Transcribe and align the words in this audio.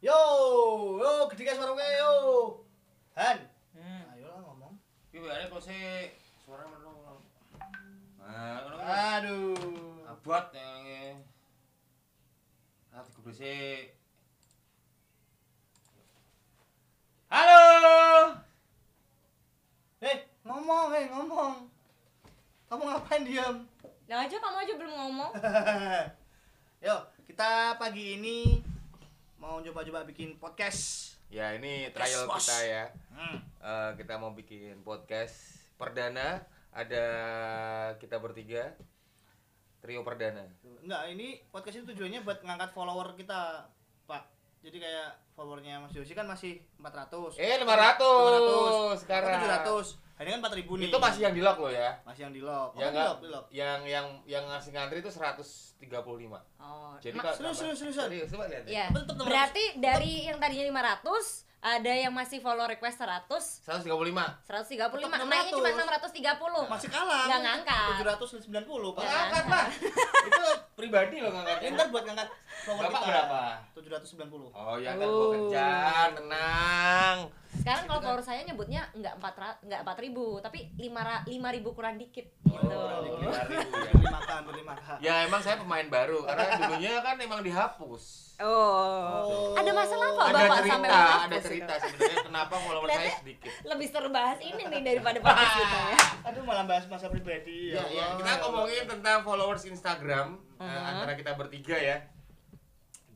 Yo, 0.00 0.16
yo, 0.96 1.28
gede 1.28 1.52
suara 1.52 1.76
gue 1.76 1.88
yo. 2.00 2.12
Han. 3.20 3.38
Hmm. 3.76 4.02
Ayolah 4.16 4.40
ngomong. 4.48 4.72
Iki 5.12 5.20
wae 5.20 5.44
kok 5.52 5.60
sih 5.60 6.08
suara 6.40 6.64
menung. 6.64 7.20
Nah, 8.16 8.64
ngono 8.64 8.76
kan. 8.80 9.20
Aduh. 9.20 10.08
Abot 10.08 10.46
yang 10.56 11.20
Ah, 12.96 13.04
digubresi. 13.04 13.92
Halo. 17.28 17.62
Eh, 20.00 20.18
ngomong, 20.48 20.96
eh 20.96 21.06
ngomong. 21.12 21.54
Kamu 22.72 22.82
ngapain 22.88 23.22
diam? 23.28 23.56
Nah 24.08 24.26
aja 24.26 24.36
kamu 24.40 24.56
aja 24.64 24.74
belum 24.80 24.94
ngomong. 24.96 25.32
Yo, 26.88 26.96
kita 27.28 27.76
pagi 27.76 28.16
ini 28.18 28.64
mau 29.40 29.56
coba-coba 29.64 30.04
bikin 30.04 30.36
podcast. 30.36 31.16
Ya, 31.32 31.56
ini 31.56 31.88
Podcast, 31.88 31.96
trial 31.96 32.22
bos. 32.28 32.36
kita 32.44 32.58
ya. 32.68 32.84
Hmm. 33.16 33.38
Eh, 33.40 33.90
kita 33.96 34.14
mau 34.20 34.36
bikin 34.36 34.84
podcast 34.84 35.56
perdana. 35.80 36.44
Ada 36.70 37.04
kita 37.96 38.20
bertiga. 38.20 38.76
Trio 39.80 40.04
perdana. 40.04 40.44
Enggak, 40.84 41.08
ini 41.08 41.40
podcast 41.48 41.80
itu 41.80 41.96
tujuannya 41.96 42.20
buat 42.20 42.44
ngangkat 42.44 42.76
follower 42.76 43.16
kita. 43.16 43.64
Jadi 44.60 44.76
kayak 44.76 45.08
followernya 45.32 45.80
Mas 45.80 45.96
Yosi 45.96 46.12
kan 46.12 46.28
masih 46.28 46.60
400. 46.76 47.40
Eh, 47.40 47.56
500 47.64 47.96
500. 47.96 49.00
sekarang. 49.00 49.40
Aku 49.40 49.96
700. 49.96 50.20
Hari 50.20 50.26
ini 50.28 50.34
kan 50.36 50.42
4000 50.52 50.76
nih. 50.76 50.88
Itu 50.92 50.98
masih 51.00 51.20
yang 51.24 51.32
di 51.32 51.40
lock 51.40 51.58
loh 51.64 51.72
ya. 51.72 51.90
masih 52.04 52.28
yang 52.28 52.34
di 52.36 52.42
lock. 52.44 52.76
Oh, 52.76 52.80
di 52.80 52.84
enggak? 52.84 53.06
lock, 53.08 53.18
di 53.24 53.28
lock. 53.32 53.44
Yang 53.48 53.80
yang 53.88 54.06
yang 54.28 54.44
ngasih 54.52 54.70
ngantri 54.76 54.98
itu 55.00 55.08
135. 55.08 56.44
Oh. 56.60 56.92
Jadi 57.00 57.16
ma- 57.16 57.32
serius, 57.32 57.56
serius, 57.56 57.78
seriusan? 57.80 58.06
Serius, 58.12 58.28
coba 58.28 58.44
lihat. 58.52 58.62
ya. 58.68 58.68
Iya. 58.68 58.86
Tetep 58.92 59.16
600. 59.16 59.28
Berarti 59.32 59.64
dari 59.80 60.12
yang 60.28 60.36
tadinya 60.36 60.64
500 61.00 61.48
ada 61.60 61.92
yang 61.92 62.08
masih 62.10 62.40
follow 62.40 62.64
request 62.64 62.96
100 62.98 63.28
135. 63.28 63.84
135 63.84 64.96
Tetep 64.96 65.28
naiknya 65.28 65.52
cuma 65.52 65.68
600. 65.68 66.08
630 66.08 66.64
Masih 66.66 66.88
kalah. 66.88 67.24
Nggak 67.26 67.40
ngangkat. 67.42 67.88
790. 68.08 68.96
Pak. 68.96 69.02
Ya. 69.02 69.12
Angkat, 69.20 69.44
Pak. 69.44 69.64
itu 70.22 70.42
pribadi 70.72 71.16
loh 71.18 71.28
Ini 71.28 71.36
ngangkatnya. 71.36 71.68
ntar 71.70 71.86
buat 71.88 72.04
ngangkat 72.04 72.28
follower 72.62 72.84
Bapak 72.86 72.96
kita. 72.96 73.08
berapa? 73.12 73.42
790. 73.76 74.48
Oh, 74.50 74.76
ya 74.76 74.90
kan 74.90 75.04
gua 75.04 75.20
Oh. 75.20 75.30
kejar, 75.36 76.08
tenang. 76.14 77.16
Sekarang 77.52 77.84
kalau 77.84 78.00
follower 78.00 78.22
saya 78.22 78.40
nyebutnya 78.42 78.86
enggak 78.92 79.14
4 79.16 79.66
enggak 79.66 79.80
4000 79.82 80.40
tapi 80.40 80.58
5 80.76 81.26
5000 81.26 81.76
kurang 81.76 81.94
dikit 81.96 82.26
Oh, 82.50 82.58
gitu 82.58 82.76
lima 83.16 83.40
ribu 83.46 83.78
ya. 83.78 83.92
Beli 83.94 84.08
makan, 84.10 84.40
beli 84.42 84.62
makan. 84.64 84.96
Ya 84.98 85.22
emang 85.22 85.38
saya 85.38 85.56
pemain 85.56 85.86
baru 85.86 86.22
karena 86.24 86.44
dulunya 86.58 86.98
kan 86.98 87.14
emang 87.16 87.40
dihapus. 87.40 88.34
Oh. 88.38 89.54
Ada 89.54 89.70
masalah 89.70 90.06
apa 90.08 90.22
ada 90.24 90.34
Bapak 90.34 90.56
cerita, 90.58 90.70
sampai 90.72 90.88
menghapus 90.88 91.22
ada 91.22 91.38
cerita 91.38 91.72
sebenarnya 91.78 92.18
kenapa 92.24 92.54
follower 92.58 92.88
saya 92.88 93.12
sedikit. 93.16 93.52
Lebih 93.64 93.86
seru 93.86 94.08
bahas 94.10 94.38
ini 94.40 94.62
nih 94.62 94.82
daripada 94.84 95.18
podcast 95.20 95.54
kita 95.56 95.78
ya. 95.86 95.98
Aduh 96.28 96.42
malah 96.42 96.64
bahas 96.66 96.84
masa 96.86 97.06
pribadi. 97.06 97.70
Ya, 97.70 97.82
ya, 97.86 98.02
Allah. 98.04 98.18
kita 98.18 98.32
ngomongin 98.42 98.84
tentang 98.88 99.18
followers 99.22 99.62
Instagram 99.64 100.26
eh, 100.56 100.64
Mhm. 100.64 100.90
antara 100.90 101.12
kita 101.14 101.32
bertiga 101.34 101.76
ya. 101.76 101.96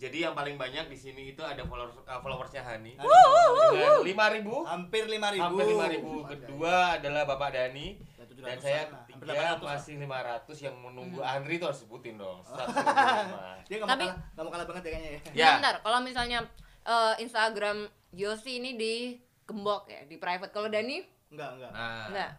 Jadi 0.05 0.21
yang 0.21 0.35
paling 0.35 0.55
banyak 0.55 0.85
di 0.85 0.99
sini 0.99 1.33
itu 1.33 1.41
ada 1.41 1.65
followers 1.65 1.97
eh, 1.99 2.19
followersnya 2.19 2.61
Hani 2.61 2.93
dengan 2.93 4.05
5000 4.05 4.45
hampir 4.67 5.03
5000. 5.07 5.41
hampir 5.41 5.65
5000. 5.67 6.29
Kedua 6.29 6.75
adalah 6.95 7.23
Bapak 7.25 7.51
Dani 7.51 7.97
700 8.21 8.45
dan 8.45 8.57
saya 8.59 8.83
ketiga 9.09 9.33
800 9.33 9.41
lah. 9.57 9.57
masih 9.71 9.95
500 9.97 10.57
yang 10.61 10.77
menunggu 10.77 11.19
Hmm. 11.19 11.33
Andri 11.33 11.57
itu 11.57 11.65
harus 11.65 11.81
sebutin 11.81 12.15
dong. 12.17 12.45
125. 12.45 13.65
Dia 13.67 13.75
nggak 13.75 13.87
mau 13.87 13.91
Tapi- 13.91 14.05
kalah, 14.07 14.17
nggak 14.29 14.45
mau 14.45 14.53
kalah 14.53 14.67
banget 14.67 14.83
ya 14.83 14.91
kayaknya 14.91 15.11
ya. 15.11 15.21
Ya. 15.33 15.49
Bentar, 15.57 15.75
kalau 15.81 15.99
misalnya 16.01 16.39
eh, 16.85 17.15
Instagram 17.19 17.77
Yosi 18.13 18.53
ini 18.57 18.71
di 18.75 18.95
gembok 19.43 19.89
ya, 19.89 20.05
di 20.05 20.17
private. 20.17 20.53
Kalau 20.53 20.69
Dani 20.69 21.01
Enggak, 21.29 21.51
enggak. 21.57 21.71
Nah, 21.73 22.05
enggak. 22.07 22.31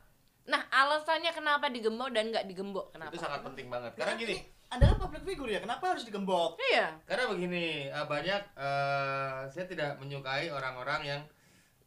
Nah, 0.46 0.62
alasannya 0.70 1.32
kenapa 1.32 1.68
digembok 1.68 2.10
dan 2.12 2.30
enggak 2.30 2.46
digembok? 2.46 2.94
Kenapa? 2.94 3.10
itu 3.10 3.18
sangat 3.18 3.42
penting 3.42 3.68
banget. 3.68 3.92
Karena 3.94 4.14
gini, 4.14 4.38
Adalah 4.76 4.96
public 5.00 5.24
figure 5.24 5.50
ya, 5.50 5.60
kenapa 5.60 5.84
harus 5.90 6.04
digembok? 6.04 6.60
Iya. 6.62 7.00
karena 7.04 7.24
begini, 7.28 7.66
eh, 7.88 8.06
banyak 8.06 8.42
eh, 8.54 9.40
saya 9.48 9.66
tidak 9.66 9.96
menyukai 9.98 10.52
orang-orang 10.52 11.02
yang 11.06 11.22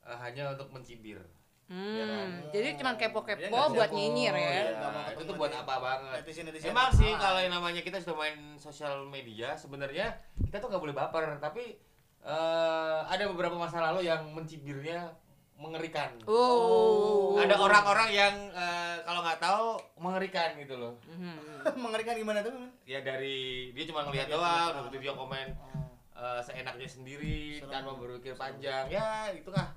eh, 0.03 0.19
hanya 0.19 0.57
untuk 0.57 0.73
mencibir. 0.73 1.21
Hmm, 1.69 1.93
Ya 1.93 2.05
kan? 2.09 2.29
jadi 2.49 2.69
cuma 2.81 2.97
Dia 2.97 3.01
kepo-kepo 3.05 3.53
nggak 3.53 3.77
buat 3.77 3.91
nyinyir 3.93 4.33
ya. 4.33 4.41
iya. 4.41 4.63
Ya, 4.73 5.13
itu 5.13 5.23
tuh 5.23 5.37
buat 5.37 5.53
apa 5.53 5.75
banget? 5.77 6.25
Netizen-netizen 6.25 6.73
Emang 6.73 6.89
sih 6.91 7.13
salah. 7.13 7.21
kalau 7.21 7.39
yang 7.45 7.53
namanya 7.53 7.85
kita 7.85 8.01
sudah 8.01 8.17
main 8.17 8.39
sosial 8.57 9.05
media, 9.05 9.53
sebenarnya 9.53 10.17
kita 10.41 10.59
tuh 10.59 10.73
nggak 10.73 10.81
boleh 10.81 10.97
baper, 10.97 11.37
tapi 11.37 11.77
eh, 12.19 13.01
ada 13.05 13.25
beberapa 13.29 13.53
masa 13.55 13.85
lalu 13.85 14.09
yang 14.09 14.33
mencibirnya 14.33 15.13
mengerikan. 15.59 16.15
Oh. 16.25 17.35
Ada 17.35 17.55
orang-orang 17.55 18.09
yang 18.09 18.35
eh, 18.49 18.97
kalau 19.03 19.21
nggak 19.21 19.39
tahu 19.39 19.67
mengerikan 19.99 20.55
gitu 20.57 20.75
loh. 20.75 20.95
Mhm. 21.05 21.37
Mengerikan 21.85 22.15
gimana 22.15 22.41
tuh? 22.41 22.55
Ya 22.87 23.03
dari 23.03 23.69
dia 23.75 23.85
cuma 23.85 24.07
ngelihat 24.07 24.31
Ngeliat 24.31 24.39
doang, 24.39 24.73
terus 24.87 25.03
dia 25.03 25.13
komen 25.13 25.47
Oh. 25.59 25.91
eh, 26.17 26.41
seenaknya 26.41 26.87
sendiri 26.87 27.59
Serem. 27.59 27.71
tanpa 27.71 27.91
berpikir 27.93 28.35
panjang. 28.35 28.87
Ya 28.89 29.29
itu 29.31 29.51
kah 29.51 29.75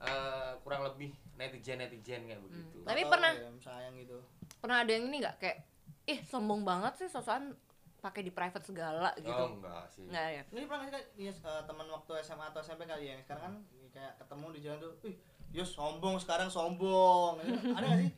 eh, 0.00 0.50
kurang 0.60 0.82
lebih 0.84 1.10
netizen 1.34 1.78
netizen 1.78 2.26
kayak 2.26 2.42
begitu. 2.42 2.76
Hmm. 2.76 2.86
Tapi 2.86 3.00
Atau 3.00 3.10
pernah- 3.10 3.32
ya, 3.32 3.48
sayang 3.62 3.94
gitu. 3.96 4.18
Pernah 4.58 4.82
ada 4.82 4.90
yang 4.90 5.04
ini 5.06 5.16
nggak 5.18 5.36
kayak 5.38 5.58
ih 6.04 6.20
sombong 6.26 6.66
banget 6.66 6.92
sih 6.96 7.08
sosokan 7.08 7.54
pakai 8.00 8.20
di 8.20 8.30
private 8.30 8.64
segala 8.64 9.12
gitu. 9.14 9.30
Oh 9.30 9.54
enggak 9.54 9.84
sih. 9.86 10.04
Enggak 10.04 10.26
ya. 10.30 10.42
Ini 10.50 10.64
pernah 10.64 10.86
Kak, 10.86 11.02
ya, 11.14 11.30
eh, 11.30 11.62
teman 11.62 11.86
waktu 11.86 12.12
SMA 12.18 12.46
atau 12.46 12.58
SMP 12.58 12.82
kali 12.84 13.04
ya? 13.06 13.16
Sekarang 13.20 13.42
kan 13.42 13.54
kayak 13.90 14.12
ketemu 14.16 14.46
di 14.50 14.60
jalan 14.60 14.78
tuh, 14.80 14.92
"Ih, 15.04 15.16
Yos 15.52 15.70
sombong 15.70 16.16
sekarang 16.16 16.48
sombong." 16.48 17.36
Ada 17.76 17.84
nggak 17.86 18.00
sih? 18.00 18.10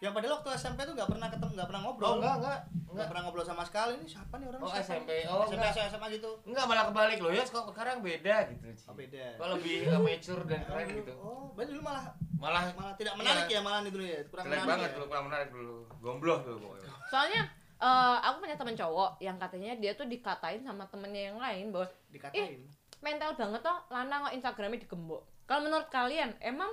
Yang 0.00 0.12
padahal 0.14 0.32
waktu 0.38 0.48
SMP 0.54 0.78
tuh 0.82 0.94
nggak 0.94 1.10
pernah 1.12 1.28
ketemu, 1.28 1.50
nggak 1.54 1.68
pernah 1.68 1.82
ngobrol. 1.82 2.08
Oh 2.08 2.14
enggak 2.16 2.34
enggak 2.36 2.58
Nggak 2.60 2.88
enggak. 2.88 3.06
pernah 3.06 3.22
ngobrol 3.22 3.44
sama 3.44 3.62
sekali. 3.62 3.92
Ini 3.94 4.08
siapa 4.08 4.34
nih 4.34 4.46
orang? 4.48 4.60
Oh 4.60 4.68
siapa 4.68 4.80
SMP. 4.82 5.10
Oh 5.28 5.42
SMP, 5.44 5.54
enggak. 5.60 5.88
SMA 5.88 6.06
gitu. 6.10 6.30
Enggak 6.42 6.64
malah 6.64 6.84
kebalik 6.88 7.18
loh 7.20 7.30
ya 7.30 7.44
kok 7.44 7.64
sekarang 7.68 7.96
beda 8.00 8.36
gitu. 8.48 8.64
Ci. 8.70 8.84
Oh 8.84 8.94
beda. 8.94 9.24
Kok 9.36 9.48
lebih 9.54 9.76
uh, 9.86 10.00
mature 10.00 10.42
dan 10.44 10.60
keren 10.64 10.84
Oh, 10.84 10.96
gitu. 10.96 11.12
Oh, 11.16 11.44
berarti 11.52 11.70
dulu 11.70 11.82
malah 11.84 12.04
Malah 12.40 12.72
malah 12.72 12.96
tidak 12.96 13.14
menarik 13.20 13.44
Iya. 13.46 13.52
ya 13.52 13.60
malah 13.60 13.80
itu 13.84 14.00
ya. 14.00 14.18
Kurang 14.24 14.44
keren 14.48 14.56
menarik 14.56 14.70
banget 14.72 14.88
ya. 14.88 14.94
dulu, 14.96 15.04
kurang 15.06 15.24
menarik 15.28 15.48
dulu. 15.52 15.76
Gombloh 16.00 16.38
dulu 16.40 16.56
pokoknya. 16.64 16.88
Soalnya 17.12 17.42
eh, 17.80 18.16
aku 18.22 18.36
punya 18.38 18.54
temen 18.54 18.74
cowok 18.74 19.10
yang 19.18 19.36
katanya 19.36 19.72
dia 19.74 19.92
tuh 19.92 20.04
dikatain 20.04 20.60
sama 20.60 20.84
temennya 20.86 21.22
yang 21.28 21.38
lain 21.38 21.70
bahwa 21.70 21.88
Dikatain. 22.08 22.68
mental 23.00 23.32
banget 23.32 23.60
toh 23.60 23.78
lanang 23.88 24.20
kok 24.22 24.34
Instagramnya 24.34 24.78
digembok. 24.78 25.24
Kalau 25.44 25.60
menurut 25.62 25.88
kalian 25.88 26.36
emang 26.38 26.68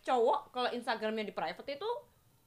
cowok 0.00 0.50
kalau 0.50 0.68
Instagramnya 0.68 1.24
di 1.24 1.32
private 1.32 1.70
itu 1.70 1.88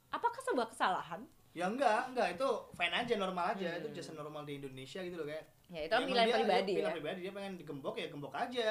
apakah 0.10 0.42
sebuah 0.42 0.70
kesalahan? 0.70 1.26
Ya 1.52 1.66
enggak, 1.66 2.10
enggak 2.10 2.34
itu 2.34 2.48
fine 2.72 2.96
aja 2.96 3.14
normal 3.16 3.46
aja. 3.52 3.70
Hmm. 3.72 3.80
Itu 3.80 3.88
just 3.92 4.10
normal 4.12 4.42
di 4.44 4.58
Indonesia 4.58 5.00
gitu 5.00 5.16
loh 5.16 5.26
kayak. 5.26 5.46
Ya 5.68 5.82
itu 5.82 5.92
kan 5.92 6.00
emang 6.00 6.10
pilihan 6.10 6.28
dia- 6.28 6.38
pribadi 6.38 6.72
ya. 6.72 6.78
Pilihan 6.80 6.96
pribadi 6.96 7.20
dia 7.20 7.32
pengen 7.32 7.54
digembok 7.56 7.96
ya 7.96 8.08
gembok 8.08 8.34
aja. 8.36 8.70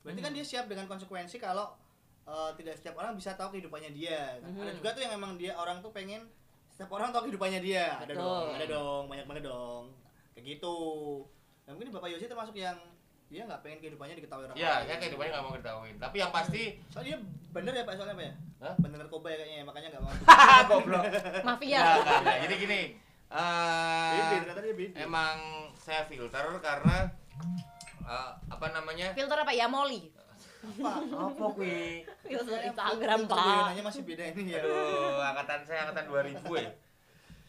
Berarti 0.00 0.20
kan 0.20 0.30
Hmm. 0.30 0.36
dia 0.36 0.46
siap 0.46 0.64
dengan 0.66 0.84
konsekuensi 0.86 1.36
kalau 1.38 1.72
eh, 2.22 2.50
tidak 2.54 2.78
setiap 2.78 2.94
orang 2.96 3.18
bisa 3.18 3.34
tahu 3.34 3.50
kehidupannya 3.50 3.90
dia. 3.90 4.38
kan. 4.38 4.54
Ada 4.54 4.70
Mhm. 4.70 4.78
juga 4.78 4.88
tuh 4.92 5.02
yang 5.02 5.12
emang 5.12 5.32
dia 5.34 5.52
orang 5.52 5.82
tuh 5.82 5.90
pengen 5.90 6.22
setiap 6.82 6.98
orang 6.98 7.14
tahu 7.14 7.22
kehidupannya 7.30 7.60
dia. 7.62 7.94
Ada 7.96 8.10
Betul. 8.10 8.26
dong, 8.26 8.46
ada 8.50 8.66
dong, 8.66 9.02
banyak 9.06 9.26
banget 9.30 9.42
dong. 9.46 9.82
Kayak 10.34 10.44
gitu. 10.50 10.76
Dan 11.62 11.70
mungkin 11.78 11.94
Bapak 11.94 12.10
Yosi 12.10 12.26
termasuk 12.26 12.58
yang 12.58 12.74
dia 13.30 13.46
nggak 13.46 13.62
pengen 13.62 13.78
kehidupannya 13.78 14.18
diketahui 14.18 14.44
orang 14.44 14.56
Ya, 14.58 14.82
lain. 14.82 14.84
saya 14.84 14.96
kehidupannya 14.98 15.30
nggak 15.30 15.44
mau 15.46 15.54
ketahuin. 15.54 15.96
Tapi 15.96 16.16
yang 16.18 16.32
pasti 16.34 16.62
Soalnya 16.90 17.16
dia 17.16 17.18
bener 17.54 17.72
ya 17.72 17.84
Pak 17.86 17.94
soalnya 17.94 18.14
Pak 18.18 18.26
ya? 18.26 18.34
Hah? 18.60 18.74
Bener 18.82 18.96
narkoba 18.98 19.28
ya 19.30 19.36
kayaknya 19.38 19.62
makanya 19.62 19.88
nggak 19.94 20.02
mau. 20.02 20.12
goblok. 20.68 21.04
Mafia. 21.46 21.80
Jadi 22.42 22.54
gini, 22.58 22.80
eh 23.30 24.12
Bibir 24.12 24.42
kata 24.44 24.58
dia 24.60 24.74
bibir. 24.74 24.88
emang 24.98 25.36
saya 25.72 26.02
filter 26.04 26.44
karena 26.58 26.96
eh, 28.02 28.30
apa 28.50 28.66
namanya? 28.74 29.14
Filter 29.14 29.38
apa 29.38 29.52
ya 29.54 29.70
Molly? 29.70 30.10
Apa? 30.62 30.90
Apa? 31.34 31.46
Filter 32.22 32.54
Saya 32.54 32.68
Instagram, 32.70 33.20
Pak. 33.26 33.82
masih 33.82 34.02
beda 34.06 34.24
ini 34.30 34.54
ya. 34.54 34.60
Aduh, 34.62 35.18
angkatan 35.24 35.60
saya 35.64 35.78
angkatan 35.88 36.04
2000 36.06 36.38
ya. 36.60 36.70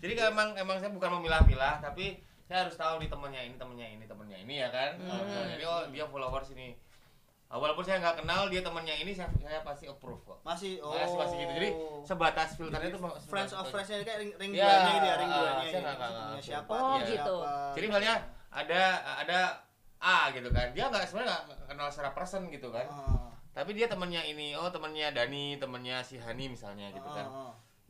Jadi 0.04 0.20
emang 0.20 0.52
emang 0.60 0.76
saya 0.84 0.92
bukan 0.92 1.16
memilah-milah, 1.16 1.80
tapi 1.80 2.20
saya 2.44 2.68
harus 2.68 2.76
tahu 2.76 3.00
nih 3.00 3.08
temennya 3.08 3.42
ini, 3.48 3.56
temennya 3.56 3.88
ini, 3.88 4.04
temennya 4.04 4.38
ini 4.44 4.54
ya 4.60 4.68
kan. 4.68 5.00
Hmm. 5.00 5.16
Oh, 5.16 5.44
ini 5.48 5.64
oh 5.64 5.88
dia 5.96 6.04
followers 6.04 6.52
ini. 6.52 6.76
Ah, 7.48 7.56
walaupun 7.56 7.86
saya 7.88 8.04
nggak 8.04 8.20
kenal 8.20 8.52
dia 8.52 8.60
temennya 8.60 9.00
ini, 9.00 9.16
saya, 9.16 9.32
saya 9.40 9.64
pasti 9.64 9.88
approve 9.88 10.20
kok. 10.28 10.44
Masih 10.44 10.84
oh. 10.84 10.92
Masih 10.92 11.16
masih 11.16 11.36
gitu. 11.40 11.52
Jadi 11.56 11.70
sebatas 12.04 12.50
filternya 12.60 12.90
itu 12.92 13.00
friends 13.32 13.54
of 13.56 13.64
friends-nya 13.72 14.04
kayak 14.04 14.20
ring, 14.20 14.32
ring 14.36 14.52
Ya, 14.52 14.66
duanya 14.68 14.92
gitu 14.92 15.08
ya, 15.08 15.16
ring 15.16 15.32
ah, 15.32 15.38
duanya. 15.40 15.64
saya 15.64 15.72
ya. 15.72 15.80
nggak- 15.80 16.12
nggak- 16.12 16.44
siapa? 16.44 16.74
Oh, 16.76 16.98
dia 17.00 17.06
gitu. 17.08 17.36
siapa. 17.40 17.72
Jadi 17.72 17.86
misalnya 17.88 18.14
ada 18.52 18.82
ada 19.24 19.40
A 20.04 20.18
gitu 20.36 20.50
kan. 20.52 20.68
Dia 20.76 20.86
nggak 20.92 21.04
sebenarnya 21.08 21.48
nggak 21.48 21.60
kenal 21.72 21.88
secara 21.88 22.12
person 22.12 22.52
gitu 22.52 22.68
kan. 22.76 22.88
Ah, 22.92 23.32
Tapi 23.56 23.72
dia 23.72 23.88
temennya 23.88 24.20
ini, 24.26 24.58
oh 24.58 24.68
temennya 24.68 25.16
Dani, 25.16 25.56
temennya 25.62 26.02
si 26.04 26.18
Hani 26.20 26.50
misalnya 26.52 26.90
gitu 26.92 27.08
ah, 27.08 27.16
kan. 27.16 27.28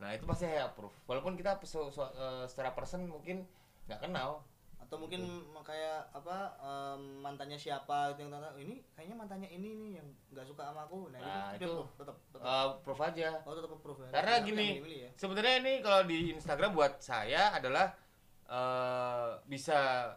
Nah 0.04 0.12
itu 0.12 0.24
pasti 0.24 0.44
saya 0.44 0.68
approve. 0.68 0.92
Walaupun 1.02 1.32
kita 1.32 1.56
so- 1.64 1.88
so- 1.88 2.12
eh, 2.12 2.44
secara 2.44 2.70
person 2.70 3.08
mungkin 3.08 3.48
nggak 3.86 4.04
kenal. 4.04 4.44
Atau 4.76 5.00
mungkin 5.00 5.24
kayak 5.64 6.12
apa 6.12 6.36
em, 6.60 7.24
mantannya 7.24 7.56
siapa 7.56 8.12
gitu 8.12 8.28
yang 8.28 8.36
tahu 8.36 8.60
ini 8.60 8.84
kayaknya 8.92 9.16
mantannya 9.16 9.48
ini 9.48 9.68
nih 9.72 9.90
yang 9.96 10.06
nggak 10.28 10.44
suka 10.44 10.60
sama 10.62 10.84
aku 10.84 11.08
nah, 11.08 11.18
Nah, 11.18 11.56
itu, 11.56 11.64
itu- 11.64 11.72
dia 11.80 11.96
tetap 11.96 12.16
tetap 12.28 12.44
Eh, 12.44 12.68
proof 12.84 13.00
aja 13.00 13.28
oh 13.40 13.52
tetap 13.56 13.70
approve 13.72 14.00
ya 14.04 14.08
karena 14.12 14.34
gini 14.44 14.66
ya. 14.84 15.08
sebenarnya 15.16 15.54
ini 15.58 15.72
kalau 15.80 16.04
di 16.04 16.18
Instagram 16.30 16.76
buat 16.76 17.00
saya 17.00 17.56
adalah 17.56 17.96
eh 18.44 19.28
bisa 19.48 20.12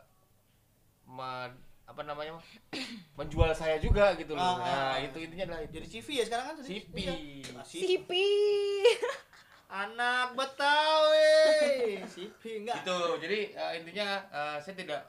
me- 1.08 1.56
apa 1.88 2.02
namanya 2.04 2.36
menjual 3.16 3.56
saya 3.56 3.80
juga 3.80 4.12
gitu 4.14 4.36
loh 4.36 4.44
Ah, 4.44 4.52
ah, 4.52 4.60
nah 4.60 4.92
ah. 4.92 4.96
itu 5.00 5.18
intinya 5.18 5.48
adalah 5.48 5.62
itu 5.64 5.80
jadi 5.80 5.88
CV 5.90 6.08
ya 6.14 6.24
sekarang 6.28 6.46
kan 6.46 6.56
jadi 6.60 6.68
CV. 6.84 6.98
si- 7.64 7.88
Sipi. 7.88 8.28
Anak 9.68 10.34
Betawi 10.34 12.00
CV 12.14 12.64
enggak 12.64 12.84
gitu 12.84 13.00
jadi 13.20 13.40
eh, 13.56 13.72
intinya 13.84 14.08
eh, 14.32 14.58
saya 14.64 14.76
tidak 14.76 15.02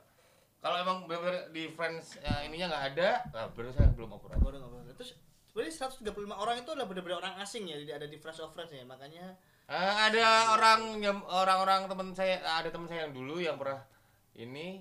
kalau 0.59 0.75
emang 0.83 1.07
benar-benar 1.07 1.55
di 1.55 1.71
friends 1.71 2.19
eh, 2.19 2.51
ininya 2.51 2.75
nggak 2.75 2.85
ada 2.95 3.11
nah, 3.31 3.47
berarti 3.55 3.79
saya 3.79 3.89
belum 3.95 4.11
akurat 4.19 4.39
Baru 4.43 4.59
nggak. 4.59 4.99
Terus 4.99 5.15
sebenarnya 5.47 5.75
135 6.11 6.35
orang 6.35 6.57
itu 6.59 6.71
adalah 6.75 6.87
benar-benar 6.91 7.19
orang 7.23 7.35
asing 7.39 7.71
ya, 7.71 7.79
jadi 7.79 8.03
ada 8.03 8.07
di 8.11 8.19
Friends 8.19 8.43
of 8.43 8.51
Friends 8.51 8.75
ya, 8.75 8.83
makanya 8.83 9.39
Eh, 9.69 9.95
ada 10.09 10.57
orang 10.57 10.97
yang 10.97 11.21
orang-orang 11.29 11.93
teman 11.93 12.09
saya 12.17 12.41
ada 12.41 12.73
teman 12.73 12.89
saya 12.89 13.05
yang 13.05 13.13
dulu 13.13 13.37
yang 13.37 13.61
pernah 13.61 13.85
ini 14.33 14.81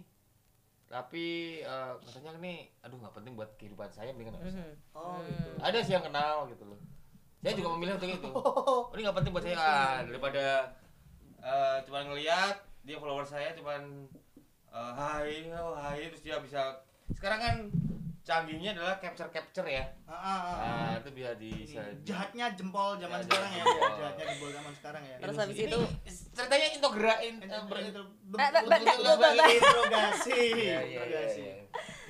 tapi 0.88 1.60
eh, 1.60 1.92
katanya 2.08 2.40
ini 2.40 2.72
aduh 2.80 2.96
nggak 2.96 3.12
penting 3.20 3.36
buat 3.36 3.52
kehidupan 3.60 3.92
saya 3.92 4.16
mendingan. 4.16 4.40
Mhm. 4.40 4.96
oh 4.96 5.20
Hmm. 5.20 5.28
gitu. 5.28 5.50
ada 5.60 5.78
sih 5.84 5.92
yang 5.92 6.08
kenal 6.08 6.48
gitu 6.48 6.64
loh 6.72 6.80
saya 7.40 7.54
juga 7.54 7.70
memilih 7.74 7.94
untuk 7.96 8.10
itu 8.10 8.30
Oh, 8.30 8.88
ini 8.94 9.02
nggak 9.02 9.18
penting 9.18 9.32
buat 9.32 9.44
saya 9.44 9.56
ah, 9.56 9.96
daripada 10.02 10.46
eh 11.40 11.78
cuman 11.84 12.04
ngelihat 12.08 12.56
dia 12.82 12.98
follower 12.98 13.24
saya 13.24 13.54
cuman 13.54 14.10
eh, 14.68 14.92
hai 14.94 15.48
oh, 15.54 15.74
hai 15.74 16.08
terus 16.08 16.22
dia 16.22 16.38
bisa 16.40 16.82
sekarang 17.10 17.40
kan 17.40 17.56
canggihnya 18.22 18.76
adalah 18.76 19.00
capture 19.00 19.32
capture 19.32 19.64
ya 19.64 19.88
ah, 20.04 20.12
ah, 20.12 20.40
ah. 20.44 20.56
nah 20.60 21.00
itu 21.00 21.10
bisa 21.14 21.32
bisa 21.40 21.80
jahatnya 22.04 22.52
jempol 22.54 23.00
zaman 23.00 23.18
Ya, 23.18 23.24
sekarang 23.24 23.52
ya, 23.54 23.64
jahatnya 23.64 24.26
jempol 24.28 24.50
zaman 24.52 24.74
sekarang 24.74 25.02
ya. 25.02 25.16
Terus 25.18 25.36
habis 25.38 25.58
itu 25.58 25.80
ceritanya 26.36 26.68
Itu- 26.76 26.92
ber- 26.92 27.24
itu- 27.80 28.08
Ba- 28.28 28.38
ba- 28.38 28.52
ba- 28.52 28.64
betul- 28.68 29.08
ba- 29.08 29.16
ba- 29.16 29.16
betul- 29.16 29.40
ba- 29.40 29.48
interogasi. 29.48 30.40
Interogasi. 30.60 31.46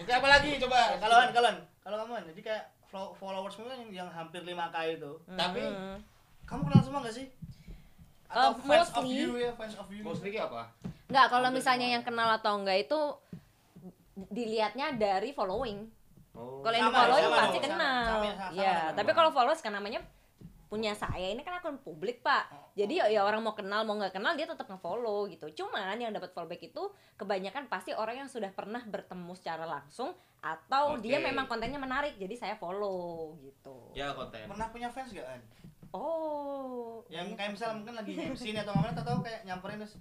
Mungkin 0.01 0.13
apa 0.13 0.27
lagi 0.27 0.49
coba? 0.57 0.79
Nah, 0.79 0.97
Kalau 0.97 1.15
kan, 1.37 1.55
kalau 1.85 1.97
kamu 2.01 2.11
kan, 2.11 2.23
jadi 2.33 2.41
kayak 2.41 2.63
followers 2.89 3.53
kan 3.53 3.67
yang, 3.67 3.83
yang 3.93 4.09
hampir 4.09 4.41
5k 4.41 4.75
itu, 4.93 5.11
Tapi 5.29 5.61
Mhm. 5.61 5.97
kamu 6.43 6.61
kenal 6.63 6.81
semua 6.81 6.99
gak 7.01 7.13
sih? 7.13 7.27
Atau 8.27 8.49
Uh, 8.49 8.59
fans 8.61 8.89
of 8.89 9.03
mostly- 9.03 9.15
you 9.17 9.31
ya, 9.35 9.51
fans 9.53 9.75
of 9.75 9.87
you. 9.87 10.01
mostly 10.01 10.29
ki 10.29 10.39
apa? 10.41 10.67
Nggak, 11.07 11.25
kalau 11.29 11.47
Hampir 11.47 11.57
misalnya 11.57 11.85
semua. 11.85 11.95
yang 11.95 12.03
kenal 12.03 12.29
atau 12.33 12.51
enggak 12.53 12.77
itu 12.81 12.99
dilihatnya 14.29 14.91
dari 14.93 15.31
following. 15.31 15.87
Oh. 16.33 16.59
Kalau 16.59 16.75
yang 16.75 16.89
Sama, 16.89 16.99
following 17.01 17.31
pasti 17.31 17.57
sama, 17.57 17.65
kenal. 17.65 18.03
sama, 18.05 18.25
sama, 18.25 18.35
sama, 18.37 18.57
ya, 18.57 18.75
sama. 18.77 18.95
tapi 18.95 19.11
kalau 19.13 19.29
followers 19.31 19.61
kan 19.61 19.73
namanya 19.73 20.01
punya 20.67 20.91
saya 20.91 21.31
ini 21.31 21.47
kan 21.47 21.63
akun 21.63 21.79
publik 21.79 22.19
pak 22.19 22.51
jadi 22.75 23.07
ya, 23.07 23.19
ya 23.19 23.21
orang 23.23 23.39
mau 23.39 23.55
kenal 23.55 23.87
mau 23.87 23.95
nggak 23.95 24.19
kenal 24.19 24.35
dia 24.35 24.43
tetap 24.43 24.67
nge-follow 24.67 25.31
gitu 25.31 25.63
cuman 25.63 25.95
yang 25.95 26.11
dapat 26.11 26.35
fallback 26.35 26.59
itu 26.59 26.91
kebanyakan 27.15 27.71
pasti 27.71 27.95
orang 27.95 28.27
yang 28.27 28.29
sudah 28.29 28.51
pernah 28.51 28.83
bertemu 28.83 29.31
secara 29.39 29.63
langsung 29.63 30.11
atau 30.43 30.99
Oke. 30.99 31.07
dia 31.07 31.23
memang 31.23 31.47
kontennya 31.47 31.79
menarik 31.79 32.19
jadi 32.19 32.35
saya 32.35 32.55
follow 32.59 33.39
gitu 33.41 33.95
Ya 33.95 34.11
konten. 34.13 34.43
Pernah 34.45 34.67
punya 34.69 34.91
fans 34.91 35.15
gak 35.15 35.23
kan? 35.23 35.41
oh 35.95 36.99
yang 37.07 37.31
kayak 37.39 37.55
misal 37.55 37.71
mungkin 37.79 37.95
lagi 37.95 38.11
MC 38.13 38.51
nih 38.51 38.61
atau 38.61 38.75
ngapain 38.75 38.91
atau 38.99 39.23
kayak 39.23 39.47
nyamperin 39.47 39.79
terus 39.79 39.95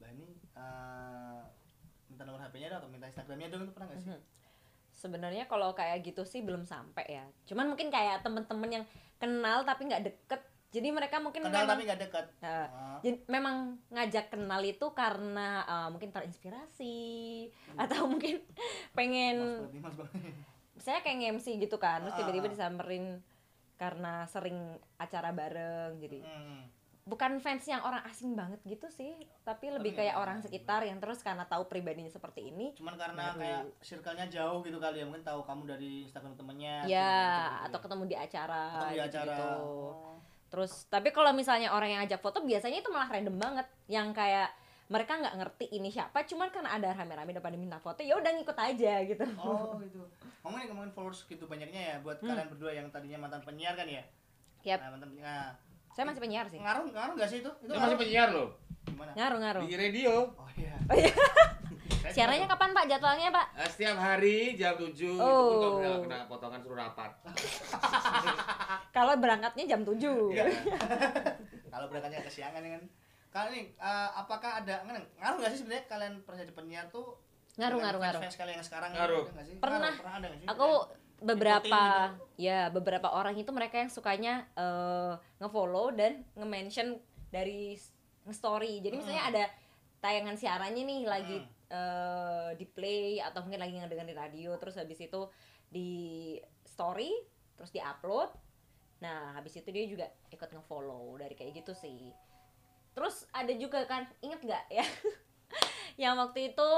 bah 0.00 0.08
ini 0.08 0.32
eh, 0.56 1.40
minta 2.08 2.24
nomor 2.24 2.40
HP-nya 2.40 2.72
dong 2.72 2.80
atau 2.80 2.88
minta 2.88 3.04
Instagramnya 3.04 3.52
dong 3.52 3.68
itu 3.68 3.72
pernah 3.76 3.92
gak 3.92 4.00
sih? 4.00 4.10
Mhm. 4.16 4.22
Sebenarnya 4.96 5.44
kalau 5.44 5.76
kayak 5.76 6.08
gitu 6.08 6.24
sih 6.24 6.40
belum 6.40 6.64
sampai 6.64 7.04
ya. 7.04 7.24
Cuman 7.44 7.68
mungkin 7.68 7.92
kayak 7.92 8.24
temen-temen 8.24 8.80
yang 8.80 8.84
kenal 9.16 9.62
tapi 9.62 9.84
nggak 9.84 10.04
deket. 10.04 10.42
Jadi 10.66 10.88
mereka 10.90 11.16
mungkin 11.18 11.40
Kenal 11.40 11.62
memang 11.62 11.72
tapi 11.72 11.82
gak 11.84 12.00
dekat. 12.02 12.26
Nah, 12.38 12.66
Ah. 12.66 12.98
jadi 13.00 13.16
memang 13.26 13.56
ngajak 13.88 14.28
kenal 14.28 14.60
itu 14.60 14.86
karena 14.92 15.48
uh, 15.64 15.88
mungkin 15.88 16.10
terinspirasi 16.10 16.98
atau 17.76 18.04
mungkin 18.06 18.44
pengen 18.98 19.62
berarti 19.62 19.78
mas 19.78 19.94
banget. 19.94 20.36
saya 20.76 20.98
kayak 21.00 21.16
nge-MC 21.18 21.46
gitu 21.58 21.76
kan 21.76 22.02
terus 22.02 22.12
Ah. 22.12 22.18
tiba-tiba 22.20 22.46
disamperin 22.46 23.24
karena 23.74 24.26
sering 24.26 24.58
acara 24.96 25.32
bareng 25.32 25.96
jadi 25.96 26.20
Hmm. 26.20 26.60
Bukan 27.06 27.38
fans 27.38 27.62
yang 27.64 27.78
orang 27.80 28.02
asing 28.04 28.34
banget 28.34 28.58
gitu 28.64 28.90
sih 28.90 29.14
tapi 29.40 29.70
lebih 29.70 29.94
Tapi 29.94 29.98
kayak 30.02 30.10
nggak- 30.10 30.20
orang 30.20 30.38
sekitar 30.40 30.80
yang 30.82 30.98
terus 30.98 31.22
karena 31.22 31.44
tahu 31.44 31.64
pribadinya 31.64 32.10
seperti 32.10 32.50
ini 32.50 32.74
Cuman 32.74 32.94
karena 32.94 33.30
Baru. 33.30 33.38
kayak 33.38 33.62
circle-nya 33.80 34.26
jauh 34.26 34.58
gitu 34.60 34.76
kali 34.76 34.98
ya, 34.98 35.04
mungkin 35.04 35.22
tahu 35.22 35.40
kamu 35.40 35.62
dari 35.68 35.90
Instagram 36.02 36.34
temennya. 36.34 36.82
ya 36.84 37.14
gitu, 37.48 37.64
atau 37.64 37.78
ketemu 37.80 38.02
di 38.04 38.16
acara 38.16 38.62
ketemu 38.68 38.90
di 38.90 39.00
acara. 39.00 39.22
gitu-gitu. 39.22 39.48
Oh. 39.56 40.18
Terus 40.46 40.72
tapi 40.86 41.08
kalau 41.10 41.30
misalnya 41.30 41.70
orang 41.70 41.90
yang 41.90 42.02
ajak 42.02 42.18
foto 42.18 42.42
biasanya 42.42 42.78
itu 42.80 42.88
malah 42.88 43.06
random 43.08 43.36
banget 43.36 43.66
yang 43.86 44.10
kayak 44.10 44.50
mereka 44.86 45.12
nggak 45.16 45.34
ngerti 45.36 45.66
ini 45.72 45.88
siapa 45.88 46.22
cuman 46.22 46.46
karena 46.48 46.70
ada 46.72 46.90
rame-rame 46.92 47.30
depan 47.32 47.50
diminta 47.50 47.74
foto 47.76 48.02
ya 48.02 48.14
udah 48.14 48.30
ngikut 48.32 48.54
aja 48.56 49.02
gitu. 49.04 49.22
Oh 49.36 49.78
gitu. 49.84 50.02
Ngomongin 50.42 50.66
ngomongin 50.70 50.90
followers 50.92 51.22
gitu 51.24 51.44
banyaknya 51.44 51.80
ya 51.84 51.96
buat 52.00 52.18
Hmm. 52.18 52.30
kalian 52.30 52.48
berdua 52.48 52.70
yang 52.72 52.86
tadinya 52.88 53.18
mantan 53.20 53.42
penyiar 53.42 53.74
kan 53.74 53.86
ya. 53.86 54.02
Yap. 54.64 54.78
Nah, 54.80 54.90
mantan 54.92 55.08
penyiar. 55.08 55.54
Saya 55.96 56.04
masih 56.04 56.20
penyiar 56.20 56.46
sih. 56.46 56.60
Ngaruh 56.60 56.92
ngaruh 56.92 57.14
gak 57.16 57.28
sih 57.28 57.40
itu? 57.40 57.48
Itu 57.56 57.64
Dia 57.64 57.72
masih 57.72 57.80
ngaruh? 57.88 57.98
penyiar 57.98 58.28
loh 58.30 58.48
gimana? 58.86 59.10
Ngaruh-ngaruh. 59.12 59.62
di 59.62 59.74
radio. 59.74 60.12
Oh 60.30 60.48
iya. 60.54 60.76
Oh 60.86 60.94
iya. 60.94 61.10
Siarannya 62.06 62.46
kapan 62.46 62.70
Pak 62.70 62.86
jadwalnya 62.86 63.28
Pak? 63.30 63.46
Eh, 63.56 63.66
setiap 63.66 63.98
hari 63.98 64.54
jam 64.54 64.78
7 64.78 64.94
itu 64.94 65.10
pun 65.10 65.18
Oh. 65.18 65.58
kalau 65.58 65.74
misalnya 65.74 65.98
kena 65.98 66.18
potongan 66.26 66.60
suruh 66.62 66.78
rapat. 66.78 67.10
Kalau 68.94 69.12
berangkatnya 69.16 69.64
jam 69.66 69.80
7. 69.82 69.98
Iya. 70.30 70.46
Kalau 71.72 71.86
berangkatnya 71.88 72.22
kesiangan 72.22 72.60
ya 72.60 72.70
kan. 72.72 72.82
Kali 73.28 73.48
ini 73.50 73.62
eh, 73.74 74.08
apakah 74.14 74.62
ada 74.62 74.86
ngaruh 74.86 75.36
nggak 75.36 75.50
sih 75.50 75.58
sebenarnya 75.60 75.84
kalian 75.86 76.14
pernah 76.22 76.38
jadi 76.40 76.54
penyiar 76.54 76.86
tuh 76.88 77.18
Ngaruh, 77.56 77.78
ngaruh, 77.80 78.00
ngaruh. 78.00 78.20
fans 78.22 78.36
kalian 78.36 78.54
yang 78.54 78.64
sekarang 78.64 78.90
Ngaruh. 78.92 79.24
Pernah. 79.58 79.80
Ngaruh, 79.82 79.98
pernah 79.98 80.14
ada 80.14 80.26
nggak 80.30 80.38
sih? 80.38 80.46
Aku 80.46 80.68
beberapa 81.18 82.12
Ikutin 82.12 82.36
ya 82.36 82.68
beberapa 82.68 83.08
orang 83.08 83.32
itu 83.34 83.48
mereka 83.48 83.80
yang 83.80 83.88
sukanya 83.88 84.44
eh, 84.52 85.12
nge-follow 85.38 85.92
dan 85.92 86.20
nge-mention 86.34 87.00
dari 87.28 87.72
s- 87.72 87.92
nge-story. 88.24 88.80
Jadi 88.80 88.94
misalnya 88.96 89.24
Hmm. 89.24 89.32
ada 89.32 89.44
tayangan 89.98 90.36
siarannya 90.36 90.82
nih 90.84 91.00
lagi 91.04 91.36
Hmm. 91.40 91.50
eh, 91.66 92.50
di 92.54 92.66
play 92.68 93.18
atau 93.18 93.42
mungkin 93.42 93.58
lagi 93.58 93.74
ngedengerin 93.74 94.06
di 94.06 94.14
radio 94.14 94.50
terus 94.54 94.76
habis 94.76 95.00
itu 95.00 95.26
di 95.66 95.90
story 96.62 97.10
terus 97.56 97.72
di 97.72 97.82
upload 97.82 98.30
nah 98.96 99.34
habis 99.34 99.58
itu 99.58 99.68
dia 99.68 99.84
juga 99.84 100.06
ikut 100.30 100.46
ngefollow 100.46 101.18
dari 101.18 101.34
kayak 101.34 101.58
gitu 101.58 101.74
sih 101.74 102.14
terus 102.94 103.26
ada 103.28 103.50
juga 103.50 103.82
kan 103.84 104.06
inget 104.22 104.40
nggak 104.40 104.64
ya 104.70 104.86
yang 106.06 106.14
waktu 106.16 106.54
itu 106.54 106.68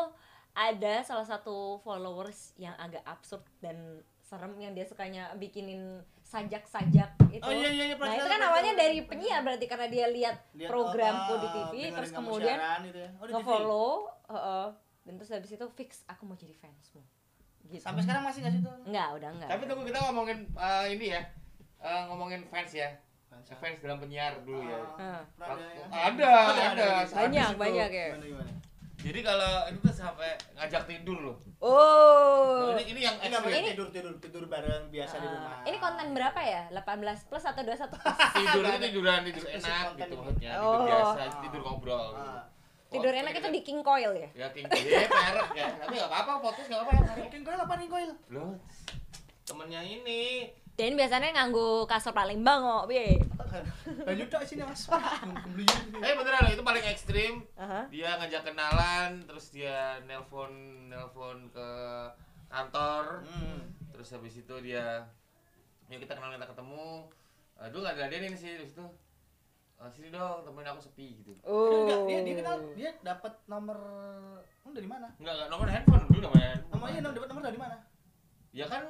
ada 0.50 1.04
salah 1.04 1.22
satu 1.22 1.78
followers 1.84 2.56
yang 2.56 2.74
agak 2.74 3.04
absurd 3.04 3.44
dan 3.60 4.00
serem 4.28 4.52
yang 4.60 4.76
dia 4.76 4.84
sukanya 4.84 5.32
bikinin 5.34 6.04
sajak-sajak 6.22 7.08
itu 7.30 7.40
Oh 7.40 7.48
iya 7.50 7.72
iya 7.72 7.84
iya 7.88 7.96
nah 7.96 8.12
itu 8.12 8.28
kan 8.28 8.40
awalnya 8.44 8.76
dari 8.76 9.00
penyiar 9.00 9.40
berarti 9.40 9.64
karena 9.64 9.88
dia 9.88 10.06
lihat 10.06 10.36
Lihat, 10.52 10.68
programku 10.68 11.32
oh, 11.32 11.38
di 11.38 11.48
TV 11.48 11.72
terus 11.88 12.12
kemudian 12.12 12.56
gitu 12.84 12.98
ya. 12.98 13.08
Oh, 13.16 13.24
nge-follow 13.26 13.92
heeh. 14.28 14.66
dan 15.02 15.12
terus 15.16 15.30
habis 15.32 15.50
itu 15.50 15.66
fix 15.72 16.04
aku 16.04 16.28
mau 16.28 16.36
jadi 16.36 16.52
fansmu 16.52 17.00
gitu 17.66 17.80
Sampai 17.80 18.04
sekarang 18.04 18.20
masih 18.22 18.44
nggak 18.44 18.54
sih 18.54 18.62
tuh? 18.62 18.76
enggak 18.84 19.08
udah 19.16 19.28
enggak 19.32 19.48
Tapi 19.48 19.62
tunggu 19.64 19.84
kita 19.84 19.98
ngomongin 20.02 20.38
eh, 20.52 20.84
ini 20.90 21.06
ya. 21.08 21.22
Eh, 21.78 22.02
ngomongin 22.06 22.40
fans 22.44 22.72
ya. 22.74 22.88
Fans. 23.28 23.44
Fans 23.50 23.78
dalam 23.78 23.96
penyiar 23.98 24.40
dulu 24.42 24.60
ya. 24.62 24.80
Ah. 24.96 25.20
Pernah 25.32 25.56
ada 25.56 25.64
ya? 25.64 25.84
Ada, 25.88 26.30
Oh, 26.32 26.52
ada. 26.68 26.88
gitu. 26.98 27.14
banyak 27.14 27.48
banyak 27.56 27.90
ya 27.90 28.06
Gimana 28.10 28.24
gimana? 28.26 28.52
Jadi 29.08 29.20
kalau 29.24 29.52
itu 29.66 29.80
tuh 29.80 29.94
sampai 29.94 30.28
ngajak 30.52 30.84
tidur 30.84 31.16
loh. 31.22 31.36
oh. 31.58 32.68
Nah, 32.68 32.76
ini 32.76 32.92
ini 32.92 33.00
yang 33.00 33.16
Ini 33.16 33.32
boleh 33.34 33.60
tidur 33.66 33.88
tidur 33.88 34.12
tidur 34.20 34.44
bareng 34.44 34.88
biasa 34.88 35.16
di 35.16 35.24
Ah, 35.24 35.32
rumah. 35.32 35.56
ini 35.64 35.76
konten 35.78 36.06
berapa 36.12 36.36
ya? 36.38 36.62
18 36.68 36.84
plus 37.24 37.40
atau 37.42 37.62
21 37.62 37.88
plus? 37.88 38.18
Tidur 38.36 38.64
itu 38.66 38.78
tiduran 38.84 39.20
tidur 39.24 39.44
enak 39.48 39.84
gitu 39.96 40.14
maksudnya 40.14 40.50
Oh. 40.54 40.68
tidur 40.76 40.84
biasa 40.86 41.20
tidur 41.40 41.60
ngobrol 41.62 42.04
gitu. 42.10 42.20
Ah. 42.22 42.42
tidur 42.88 43.12
enak 43.14 43.32
itu 43.34 43.48
di 43.50 43.60
king 43.62 43.80
coil 43.80 44.12
ya? 44.12 44.28
Ya 44.34 44.46
king 44.50 44.64
ya 44.64 45.08
merek 45.08 45.48
ya. 45.54 45.66
Tapi 45.78 45.94
nggak 45.94 46.10
apa-apa 46.10 46.32
podcast 46.42 46.68
nggak 46.68 46.82
apa-apa. 46.82 47.12
Mungkin 47.24 47.40
koil 47.42 47.60
apa 47.60 47.74
nih 47.74 47.88
koil? 47.88 48.10
loh. 48.28 48.52
Temennya 49.42 49.80
ini. 49.82 50.52
Dan 50.72 50.94
biasanya 50.94 51.32
nganggu 51.32 51.68
kasur 51.84 52.12
Palembang 52.12 52.60
kok 52.60 52.84
bi 52.86 53.16
Lanjut 54.04 54.28
tak 54.28 54.42
sini 54.42 54.62
mas. 54.62 54.86
Eh 55.98 56.12
beneran 56.14 56.40
loh 56.42 56.52
itu 56.52 56.62
paling 56.62 56.84
ekstrim 56.84 57.34
dia 57.88 58.16
ngajak 58.16 58.42
kenalan 58.44 59.24
terus 59.24 59.50
dia 59.50 59.98
nelpon 60.04 60.52
nelpon 60.86 61.48
ke 61.48 61.68
kantor 62.46 63.24
Hmm. 63.24 63.60
terus 63.90 64.08
habis 64.10 64.34
itu 64.36 64.54
dia 64.58 65.04
ya 65.84 65.96
kita 65.96 66.12
kenal 66.12 66.32
kita 66.32 66.46
ketemu 66.46 67.08
aduh 67.56 67.80
nggak 67.80 67.98
ada 67.98 68.16
sih 68.32 68.56
terus 68.56 68.72
itu 68.72 68.86
"Eh, 69.76 69.88
sini 69.88 70.08
dong 70.08 70.42
temenin 70.42 70.68
aku 70.68 70.80
sepi 70.80 71.18
gitu 71.18 71.32
Dia, 71.34 71.44
Oh. 71.44 71.86
enggak, 71.86 72.00
dia, 72.04 72.18
dia 72.20 72.34
kenal, 72.36 72.56
dia 72.74 72.90
dapat 73.00 73.32
nomor 73.46 73.78
hmm, 74.64 74.72
dari 74.72 74.86
mana? 74.86 75.06
enggak 75.16 75.34
enggak 75.34 75.48
nomor 75.48 75.66
handphone 75.66 76.04
dulu 76.08 76.20
namanya 76.24 76.52
Namanya 76.68 76.98
nomor 77.00 77.14
dapat 77.14 77.28
nomor 77.28 77.42
dari 77.44 77.58
mana? 77.58 77.76
ya 78.50 78.66
kan 78.66 78.84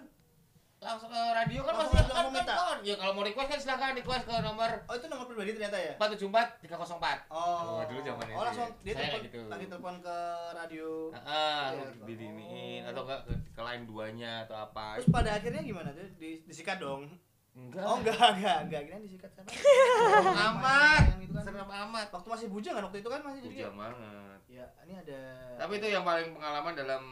langsung 0.78 1.10
ke 1.10 1.22
radio 1.34 1.60
kan 1.60 1.74
Langsung 1.74 1.90
masih 1.92 2.06
kan, 2.06 2.22
kan, 2.22 2.30
minta. 2.30 2.54
kan, 2.54 2.76
ya 2.80 2.94
kalau 2.94 3.12
mau 3.12 3.22
request 3.22 3.48
kan 3.48 3.58
silakan 3.58 3.94
request 3.94 4.24
ke 4.24 4.34
nomor 4.38 4.70
Oh 4.84 4.94
itu 4.94 5.06
nomor 5.06 5.26
pribadi 5.26 5.50
ternyata 5.52 5.74
ya? 5.76 5.92
474 5.96 6.62
304 6.62 7.26
Oh, 7.28 7.42
Oh, 7.74 7.82
dulu 7.82 8.00
zamannya 8.00 8.34
Oh 8.34 8.44
langsung 8.44 8.70
dia 8.80 8.94
telepon, 8.94 9.20
gitu. 9.24 9.38
lagi 9.46 9.66
telepon 9.66 9.94
ke 9.98 10.16
radio. 10.54 10.88
Heeh, 11.10 11.62
Iya, 11.68 11.86
di 12.00 12.14
diniin 12.14 12.82
atau 12.84 13.02
enggak 13.02 13.20
ke, 13.20 13.32
ke 13.50 13.60
line 13.60 13.84
duanya 13.84 14.32
atau 14.44 14.56
apa. 14.56 14.86
Terus 14.96 15.10
pada 15.10 15.30
akhirnya 15.32 15.60
gimana 15.60 15.90
tuh? 15.90 16.06
Di, 16.14 16.46
disikat 16.46 16.78
dong? 16.78 17.10
enggak. 17.50 17.82
Oh 17.82 17.98
enggak, 17.98 18.14
enggak, 18.38 18.58
enggak. 18.64 18.80
Kira 18.86 18.98
disikat 19.00 19.30
sama. 19.34 19.50
Serem 19.50 20.30
amat. 20.30 21.02
Kan. 21.10 21.42
Serem 21.42 21.66
amat. 21.66 22.06
Waktu 22.08 22.28
masih 22.30 22.46
bujang 22.48 22.74
kan 22.74 22.86
waktu 22.86 23.02
itu 23.02 23.08
kan 23.08 23.20
masih 23.20 23.40
jadi. 23.42 23.54
Bujang 23.58 23.74
banget. 23.76 24.38
Ya, 24.46 24.66
ini 24.86 24.94
ada. 24.94 25.20
Tapi 25.58 25.72
itu 25.76 25.86
yang 25.90 26.06
paling 26.06 26.30
pengalaman 26.32 26.72
dalam 26.72 27.02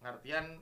artian 0.00 0.56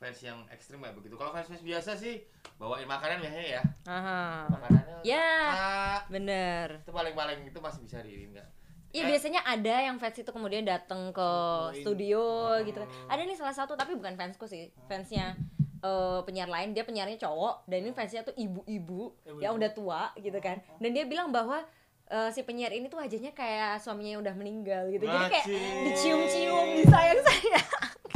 fans 0.00 0.16
yang 0.18 0.40
ekstrim 0.48 0.80
kayak 0.80 0.96
begitu. 0.96 1.12
Kalau 1.14 1.28
fans-fans 1.30 1.60
biasa 1.60 1.92
sih 1.92 2.24
bawain 2.56 2.88
makanan 2.88 3.20
biasanya 3.20 3.48
ya. 3.54 3.62
Aha. 3.86 4.48
Makanannya 4.48 4.96
Ya. 5.02 5.28
ah, 5.46 5.98
Bener. 6.08 6.80
itu 6.80 6.88
paling-paling 6.90 7.44
itu 7.44 7.58
masih 7.58 7.80
bisa 7.80 8.00
diirin 8.00 8.32
enggak? 8.32 8.48
Iya 8.90 9.02
Eh. 9.02 9.08
biasanya 9.08 9.40
ada 9.42 9.76
yang 9.82 9.96
fans 9.96 10.16
itu 10.16 10.26
kemudian 10.26 10.64
datang 10.64 11.08
ke 11.10 11.20
Bawain. 11.22 11.78
studio 11.78 12.24
Hmm. 12.50 12.64
gitu. 12.64 12.80
Ada 13.06 13.22
nih 13.22 13.36
salah 13.36 13.52
satu 13.52 13.72
tapi 13.74 13.92
bukan 13.94 14.12
fansku 14.14 14.44
sih, 14.44 14.72
fansnya 14.86 15.36
eh, 15.78 16.20
penyiar 16.22 16.44
lain 16.46 16.72
dia 16.72 16.82
penyiarnya 16.82 17.16
cowok 17.18 17.64
dan 17.66 17.80
ini 17.80 17.92
fansnya 17.92 18.20
tuh 18.22 18.32
ibu-ibu 18.34 19.16
Ibu-ibu. 19.18 19.40
yang 19.40 19.52
udah 19.54 19.70
tua 19.70 20.02
gitu 20.14 20.36
kan. 20.38 20.60
Dan 20.76 20.92
dia 20.92 21.04
bilang 21.04 21.28
bahwa 21.30 21.60
eh, 22.06 22.28
si 22.30 22.40
penyiar 22.42 22.68
ini 22.70 22.84
tuh 22.86 22.98
wajahnya 22.98 23.30
kayak 23.30 23.78
suaminya 23.78 24.10
yang 24.10 24.22
udah 24.22 24.34
meninggal 24.34 24.88
gitu. 24.88 25.04
Jadi 25.04 25.26
kayak 25.30 25.46
dicium-cium, 25.86 26.66
disayang-sayang. 26.78 27.68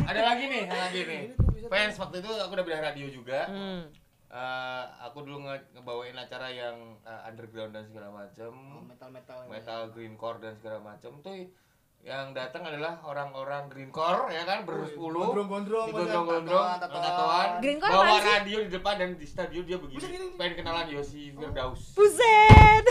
Ada 0.02 0.20
lagi 0.22 0.44
nih, 0.44 0.62
ada 0.66 0.76
lagi 0.82 1.00
nih. 1.02 1.22
Fans 1.66 1.96
waktu 1.96 2.16
itu 2.18 2.30
aku 2.30 2.52
udah 2.52 2.66
bilang 2.66 2.82
radio 2.82 3.06
juga. 3.06 3.46
Hmm. 3.46 3.82
Eh, 4.26 4.84
aku 5.00 5.22
dulu 5.22 5.46
nge 5.46 5.56
ngebawain 5.72 6.16
acara 6.16 6.48
yang 6.48 6.74
eh, 7.00 7.20
underground 7.24 7.70
dan 7.70 7.84
segala 7.84 8.10
macam. 8.10 8.50
Oh, 8.50 8.82
metal-metal. 8.82 9.38
metal 9.46 9.80
greencore 9.90 10.38
dan 10.38 10.52
segala 10.54 10.78
macam 10.80 11.22
tuh 11.22 11.46
yang 12.04 12.36
datang 12.36 12.60
adalah 12.60 13.00
orang-orang 13.00 13.64
greencore 13.72 14.28
ya 14.28 14.44
kan 14.44 14.68
bersepuluh 14.68 15.24
Gondrong-gondrong, 15.24 15.88
digondrong-gondrong 15.88 16.66
tatoan, 16.76 17.00
tatoan 17.00 17.48
Greencore 17.64 17.92
bawa 17.96 18.18
radio 18.20 18.58
di 18.60 18.68
depan 18.68 18.94
dan 19.00 19.10
di 19.16 19.24
stadion 19.24 19.64
dia 19.64 19.80
begini 19.80 20.04
gini? 20.04 20.26
pengen 20.36 20.52
kenalan 20.60 20.92
Yosi 20.92 21.32
Firdaus 21.32 21.96
Buset. 21.96 22.84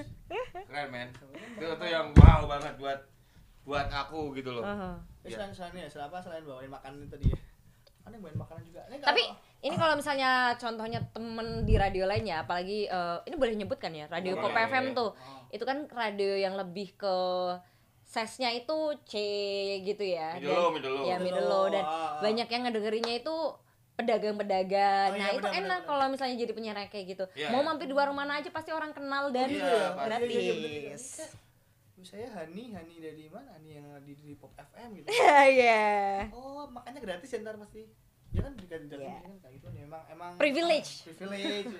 keren 0.64 0.88
men 0.88 1.12
itu 1.54 1.74
tuh 1.76 1.84
yang 1.84 2.08
wow 2.16 2.48
banget 2.48 2.72
buat 2.80 3.04
buat 3.62 3.84
aku 3.86 4.32
gitu 4.32 4.56
loh 4.56 4.64
Aha. 4.64 4.96
Terus 5.20 5.28
Iya. 5.28 5.36
selain 5.36 5.52
selain 5.52 5.74
ya, 5.76 5.88
selain 5.88 6.08
apa 6.08 6.18
selain 6.20 6.44
bawain 6.44 6.68
makanan 6.68 6.96
itu 7.00 7.08
tadi 7.10 7.24
ya? 7.28 7.36
Ada 8.04 8.12
yang 8.12 8.22
bawain 8.22 8.36
makanan 8.36 8.62
juga. 8.62 8.80
Ini 8.84 8.96
Tapi 8.98 9.22
kalau- 9.22 9.36
ini 9.60 9.74
kalau 9.74 9.94
misalnya 9.94 10.30
contohnya 10.54 11.00
temen 11.08 11.46
di 11.62 11.74
radio 11.74 12.04
lainnya, 12.04 12.36
apalagi 12.40 12.84
eh, 12.86 13.16
ini 13.24 13.34
boleh 13.34 13.54
nyebut 13.54 13.76
kan 13.76 13.90
ya, 13.90 14.04
radio 14.06 14.36
Pop. 14.36 14.52
FM 14.52 14.92
tuh, 14.92 15.10
Oh. 15.10 15.40
itu 15.48 15.62
kan 15.62 15.88
radio 15.90 16.32
yang 16.34 16.54
lebih 16.54 16.92
ke 16.94 17.16
sesnya 18.04 18.50
itu 18.50 18.76
C 19.02 19.14
gitu 19.82 20.04
ya, 20.04 20.36
middle 20.36 20.52
low 20.54 20.68
middle 20.70 20.94
low 20.94 21.04
ya 21.04 21.16
middle 21.16 21.44
low 21.44 21.66
dan 21.66 21.80
Ah, 21.80 21.88
ah. 21.88 22.20
banyak 22.20 22.44
yang 22.46 22.62
ngedengerinnya 22.62 23.14
itu 23.18 23.34
pedagang-pedagang. 23.94 25.08
Oh, 25.08 25.16
iya, 25.16 25.22
nah 25.22 25.28
itu 25.32 25.40
benar, 25.40 25.60
enak 25.62 25.80
kalau 25.84 26.04
misalnya 26.08 26.36
jadi 26.36 26.52
penyiar 26.52 26.78
kayak 26.84 27.06
gitu. 27.08 27.24
Iya, 27.32 27.48
Mau 27.48 27.62
iya. 27.62 27.66
mampir 27.66 27.86
di 27.86 27.94
warung 27.94 28.14
mana 28.14 28.36
aja 28.36 28.50
pasti 28.50 28.68
orang 28.68 28.90
kenal 28.90 29.30
dan 29.30 29.48
Iya, 29.48 29.94
pasti. 29.96 30.04
gratis. 30.04 31.04
Saya 32.02 32.26
Hani, 32.32 32.74
Hani 32.74 32.98
dari 32.98 33.30
mana? 33.30 33.54
Hani 33.54 33.78
yang 33.78 33.86
di, 34.02 34.12
di 34.16 34.34
Pop 34.34 34.50
FM 34.52 34.98
gitu. 34.98 35.06
Iya. 35.54 36.26
Oh, 36.34 36.66
makanya 36.66 36.98
gratis 36.98 37.30
ya 37.30 37.38
ntar 37.40 37.54
pasti. 37.54 37.86
Ya 38.34 38.42
kan 38.42 38.58
dikasih 38.58 38.90
jalan 38.90 39.06
Iya. 39.06 39.18
kan 39.22 39.32
kayak 39.38 39.54
gitu 39.54 39.66
nih. 39.70 39.80
Emang 39.86 40.02
emang 40.10 40.30
Privilege. 40.34 40.90
ah, 40.90 41.04
privilege. 41.22 41.70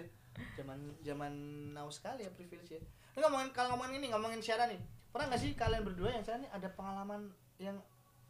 Zaman 0.54 0.78
zaman 1.00 1.32
now 1.72 1.90
sekali 1.90 2.22
ya 2.22 2.30
privilege 2.30 2.70
ya. 2.70 2.80
Ini 3.14 3.20
ngomongin 3.20 3.50
kalau 3.50 3.74
ngomongin 3.74 3.98
ini, 3.98 4.06
ngomongin 4.10 4.38
siaran 4.38 4.70
nih. 4.70 4.78
Pernah 5.10 5.26
nggak 5.30 5.40
sih 5.40 5.50
kalian 5.54 5.82
berdua 5.82 6.10
yang 6.10 6.22
siaran 6.22 6.42
nih 6.42 6.50
ada 6.50 6.68
pengalaman 6.70 7.20
yang 7.58 7.76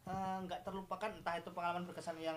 eh, 0.05 0.39
nggak 0.45 0.61
terlupakan 0.63 1.11
entah 1.13 1.37
itu 1.37 1.51
pengalaman 1.53 1.85
berkesan 1.85 2.17
yang 2.17 2.37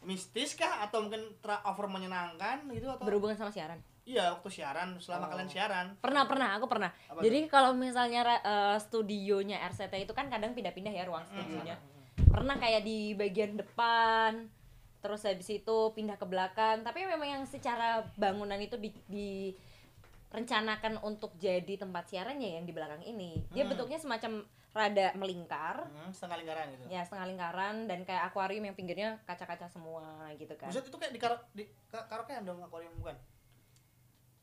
mistis 0.00 0.56
kah 0.56 0.80
atau 0.80 1.04
mungkin 1.04 1.20
tra 1.44 1.60
over 1.68 1.84
menyenangkan 1.84 2.64
gitu 2.72 2.88
atau 2.88 3.04
Berhubungan 3.04 3.36
sama 3.36 3.52
siaran. 3.52 3.76
Iya 4.02 4.30
waktu 4.30 4.48
siaran 4.50 4.96
selama 4.96 5.24
Oh. 5.24 5.30
kalian 5.30 5.48
siaran 5.48 5.86
Pernah, 5.96 6.24
pernah, 6.24 6.48
aku 6.54 6.66
pernah. 6.66 6.90
Apa 7.06 7.20
Jadi 7.20 7.38
kalau 7.46 7.70
misalnya 7.72 8.20
eh, 8.36 8.76
studionya 8.78 9.60
RCT 9.66 9.94
itu 10.00 10.12
kan 10.12 10.26
kadang 10.26 10.52
pindah-pindah 10.52 10.90
ya 10.90 11.04
ruang 11.04 11.22
studionya. 11.24 11.76
Pernah 12.26 12.56
kayak 12.56 12.82
di 12.82 13.12
bagian 13.12 13.54
depan, 13.54 14.46
terus 15.00 15.22
habis 15.22 15.48
itu 15.48 15.76
pindah 15.90 16.14
ke 16.14 16.24
belakang. 16.24 16.80
Tapi 16.80 17.02
memang 17.04 17.28
yang 17.30 17.44
secara 17.44 18.06
bangunan 18.14 18.56
itu 18.56 18.76
di, 18.76 18.90
direncanakan 20.30 21.02
untuk 21.02 21.34
jadi 21.36 21.74
tempat 21.76 22.06
siarannya 22.06 22.56
yang 22.56 22.64
di 22.64 22.72
belakang 22.72 23.02
ini. 23.02 23.42
Dia 23.48 23.62
Hmm. 23.62 23.74
bentuknya 23.74 23.98
semacam 23.98 24.32
rada 24.70 25.10
melingkar, 25.14 25.82
Hmm, 25.82 26.14
setengah 26.14 26.38
lingkaran 26.38 26.66
gitu 26.70 26.84
ya 26.88 27.02
setengah 27.02 27.26
lingkaran 27.26 27.74
dan 27.84 28.06
kayak 28.06 28.22
akuarium 28.24 28.62
yang 28.62 28.78
pinggirnya 28.78 29.18
kaca-kaca 29.24 29.66
semua 29.66 30.06
gitu 30.36 30.54
kan. 30.54 30.70
Buset 30.70 30.86
itu 30.86 30.94
kayak 30.94 31.10
di 31.10 31.18
karo 31.18 31.34
di 31.50 31.66
ka- 31.84 32.06
karaokean 32.06 32.46
dong 32.46 32.62
akuarium 32.62 32.94
bukan? 32.96 33.18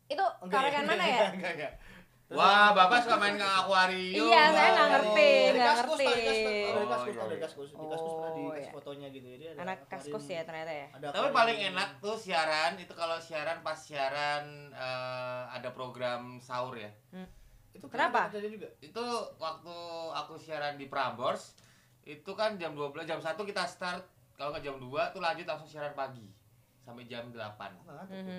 Itu 0.08 0.24
karaokean 0.44 0.86
mana 0.86 1.04
ya? 1.04 1.28
Enggak, 1.36 1.54
enggak. 1.56 1.74
wah 2.28 2.76
bapak 2.76 3.08
suka 3.08 3.16
main 3.16 3.36
ke 3.36 3.44
akuarium 3.46 4.28
Iya, 4.28 4.44
saya 4.50 4.70
nggak 4.70 4.84
Oh, 4.84 4.92
ngerti, 4.92 5.32
di 5.32 5.48
nggak 5.54 5.68
Kaskus, 5.70 5.96
ngerti. 5.98 6.04
di 6.04 6.28
Kaskus, 6.28 6.44
tau, 6.44 6.52
di 6.52 6.68
Oh, 6.68 6.90
Kaskus, 6.92 7.08
iya, 7.08 7.24
iya. 7.24 7.40
Kaskus, 7.40 7.70
di 7.72 7.86
Kaskus 7.88 8.14
pernah 8.14 8.32
di 8.32 8.42
Oh, 8.42 8.52
iya. 8.54 8.70
fotonya 8.70 9.08
gitu 9.10 9.28
jadi 9.30 9.44
ada 9.48 9.60
Anak 9.64 9.78
kaskus 9.88 10.26
ya 10.28 10.42
ternyata 10.44 10.74
ya. 10.74 10.88
Ada 10.92 11.08
tapi 11.10 11.28
paling 11.32 11.58
enak 11.66 11.90
tuh 11.98 12.16
siaran 12.16 12.72
itu 12.76 12.94
kalau 12.94 13.16
siaran 13.18 13.58
pas 13.62 13.80
siaran 13.80 14.44
eh, 14.70 15.42
ada 15.50 15.70
program 15.72 16.22
sahur 16.38 16.76
ya 16.76 16.92
itu 17.72 17.86
Kenapa? 17.88 18.28
Itu 18.82 19.06
waktu 19.38 19.76
aku 20.12 20.34
siaran 20.36 20.76
di 20.76 20.86
Prambors 20.86 21.56
itu 22.04 22.32
kan 22.34 22.56
jam 22.56 22.74
12 22.74 23.04
jam 23.04 23.20
1 23.20 23.38
kita 23.38 23.64
start 23.64 24.04
kalau 24.34 24.52
nggak 24.52 24.64
jam 24.64 24.76
2 24.76 24.84
tuh 25.10 25.22
lanjut 25.22 25.46
langsung 25.46 25.66
siaran 25.66 25.94
pagi 25.94 26.28
sampai 26.78 27.06
jam 27.06 27.30
8 27.30 27.38
Nggak 27.38 27.96
ngerti 28.02 28.16
tuh. 28.18 28.34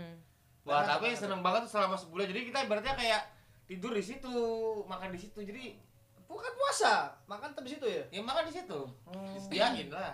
Wah 0.68 0.84
tapi 0.84 1.08
seneng 1.12 1.40
banget 1.40 1.64
tuh 1.64 1.72
selama 1.72 1.96
sebulan 1.96 2.28
jadi 2.28 2.40
kita 2.44 2.58
ibaratnya 2.62 2.94
kayak 2.94 3.22
tidur 3.64 3.90
di 3.90 4.00
situ 4.00 4.32
makan 4.84 5.08
di 5.08 5.18
situ 5.18 5.40
jadi 5.40 5.74
Bukan 6.24 6.52
puasa, 6.54 7.08
makan 7.24 7.56
tetap 7.56 7.64
di 7.64 7.72
situ 7.72 7.86
ya. 7.88 8.04
ya 8.10 8.20
makan 8.20 8.44
di 8.44 8.52
situ 8.52 8.78
Hmm. 9.08 9.32
disediain 9.32 9.88
lah 9.88 10.12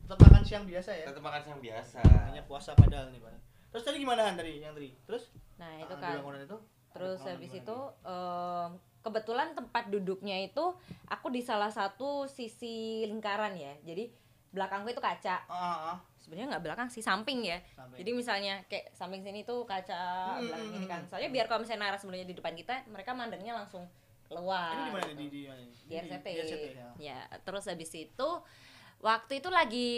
Tetap 0.00 0.16
makan 0.18 0.42
siang 0.42 0.64
biasa 0.64 0.90
ya. 0.90 1.04
tetap 1.04 1.20
makan 1.20 1.40
siang 1.44 1.60
biasa 1.60 2.00
Hanya 2.26 2.42
puasa 2.42 2.72
padahal 2.72 3.12
nih, 3.12 3.20
Pak. 3.20 3.36
Terus 3.70 3.84
tadi 3.84 3.96
gimana 4.00 4.24
Han 4.24 4.34
tadi 4.34 4.58
yang 4.58 4.72
tadi? 4.72 4.90
Terus 5.04 5.28
Nah, 5.54 5.76
itu 5.76 5.92
ah, 5.92 6.00
kan. 6.00 6.16
itu 6.18 6.56
Terus 6.90 7.20
habis 7.22 7.52
itu 7.54 7.76
em, 8.02 8.68
kebetulan 9.00 9.54
tempat 9.54 9.86
duduknya 9.86 10.40
itu 10.40 10.64
aku 11.06 11.28
di 11.28 11.38
salah 11.38 11.68
satu 11.68 12.24
sisi 12.26 13.04
lingkaran 13.04 13.54
ya. 13.54 13.76
Jadi 13.84 14.10
belakangku 14.50 14.90
itu 14.90 14.98
kaca. 14.98 15.36
nih? 15.38 15.46
Ah, 15.46 15.54
ah, 15.54 15.80
ah. 15.94 15.96
Sebenarnya 16.30 16.46
nggak 16.48 16.62
belakang 16.62 16.88
sih, 16.88 17.02
samping 17.02 17.42
ya. 17.42 17.58
Sampai. 17.74 17.98
Jadi 17.98 18.10
misalnya 18.14 18.62
kayak 18.70 18.94
samping 18.94 19.18
sini 19.18 19.42
tuh 19.42 19.66
kaca, 19.66 20.38
Hmm, 20.38 20.46
belakang 20.46 20.62
hmm, 20.64 20.78
ini 20.78 20.86
kan. 20.86 21.00
hmm. 21.02 21.10
Soalnya 21.10 21.30
biar 21.34 21.50
kalau 21.50 21.66
misalnya 21.66 21.90
narasumbernya 21.90 22.22
di 22.22 22.38
depan 22.38 22.54
kita, 22.54 22.86
mereka 22.86 23.10
mandangnya 23.10 23.50
langsung 23.52 23.82
keluar. 24.24 24.70
ini 24.70 24.86
di 24.86 24.92
mana 24.94 25.10
di 25.10 25.26
di? 25.26 25.40
Di 25.82 25.94
RCT. 25.98 26.22
Di 26.24 26.38
RCT 26.38 26.64
ya. 26.70 26.88
Ya, 26.96 27.18
terus 27.42 27.66
habis 27.66 27.90
itu 27.90 28.28
waktu 29.02 29.42
itu 29.42 29.50
lagi 29.50 29.90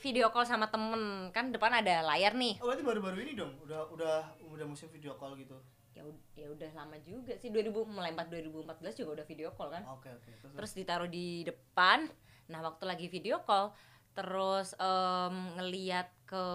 video 0.00 0.32
call 0.32 0.48
sama 0.48 0.72
temen 0.72 1.28
kan 1.28 1.52
depan 1.52 1.68
ada 1.76 2.00
layar 2.06 2.32
nih 2.32 2.56
Oh, 2.56 2.72
berarti 2.72 2.80
baru-baru 2.80 3.20
ini 3.20 3.36
dong. 3.36 3.52
Udah 3.60 3.84
udah 3.92 4.16
udah 4.48 4.64
musim 4.64 4.88
video 4.88 5.12
call 5.14 5.36
gitu. 5.36 5.60
ya 5.90 6.06
ya 6.32 6.48
udah 6.48 6.70
lama 6.72 6.96
juga 7.02 7.36
sih 7.36 7.52
2000 7.52 7.68
mulai 7.84 8.14
4 8.14 8.32
2014 8.32 8.96
juga 8.96 9.10
udah 9.20 9.26
video 9.28 9.52
call 9.52 9.68
kan 9.68 9.82
Oke, 9.92 10.08
oke. 10.08 10.30
Terus, 10.32 10.54
terus 10.56 10.72
ditaruh 10.72 11.04
di 11.04 11.44
depan 11.44 12.08
nah 12.46 12.64
waktu 12.64 12.88
lagi 12.88 13.06
video 13.06 13.44
call 13.44 13.74
terus 14.12 14.74
em, 14.74 15.34
ngeliat 15.54 16.08
ke 16.24 16.46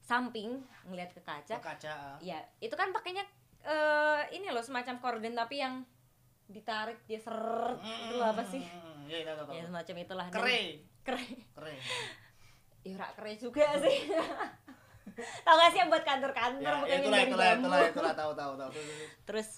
samping 0.00 0.58
ngeliat 0.84 1.10
ke 1.10 1.20
kaca 1.20 1.56
ke 1.56 1.62
kaca. 1.64 2.18
ya 2.18 2.38
itu 2.58 2.72
kan 2.72 2.90
pakainya 2.90 3.22
eh 3.60 4.22
ini 4.32 4.48
loh 4.48 4.60
semacam 4.60 4.98
korden 4.98 5.32
tapi 5.32 5.58
yang 5.58 5.86
ditarik 6.44 6.98
dia 7.04 7.16
seret 7.16 7.78
itu 7.78 8.14
loh 8.14 8.28
apa 8.28 8.42
sih 8.44 8.62
Hmm, 8.62 8.90
Iya, 9.04 9.26
tahu 9.26 9.36
tahu. 9.36 9.50
ya 9.50 9.54
tahu. 9.56 9.68
semacam 9.68 9.94
itulah 9.98 10.26
Kere. 10.28 10.58
kere 11.02 11.26
Kere. 11.52 11.74
ya 12.84 12.94
rak 12.96 13.10
kere 13.14 13.32
juga 13.36 13.66
sih 13.78 13.98
tau 15.44 15.54
gak 15.54 15.70
sih 15.70 15.78
yang 15.78 15.88
buat 15.88 16.02
kantor-kantor 16.02 16.62
Ya, 16.64 16.78
bukan 16.78 16.88
yang 16.88 17.02
itulah 17.02 17.18
dari 17.18 17.28
itulah 17.28 17.48
bambu. 17.48 17.62
itulah 17.62 17.82
itulah 17.84 18.12
tahu 18.14 18.32
tahu 18.32 18.52
tahu. 18.56 18.70
Terus, 18.72 18.88
terus. 19.28 19.48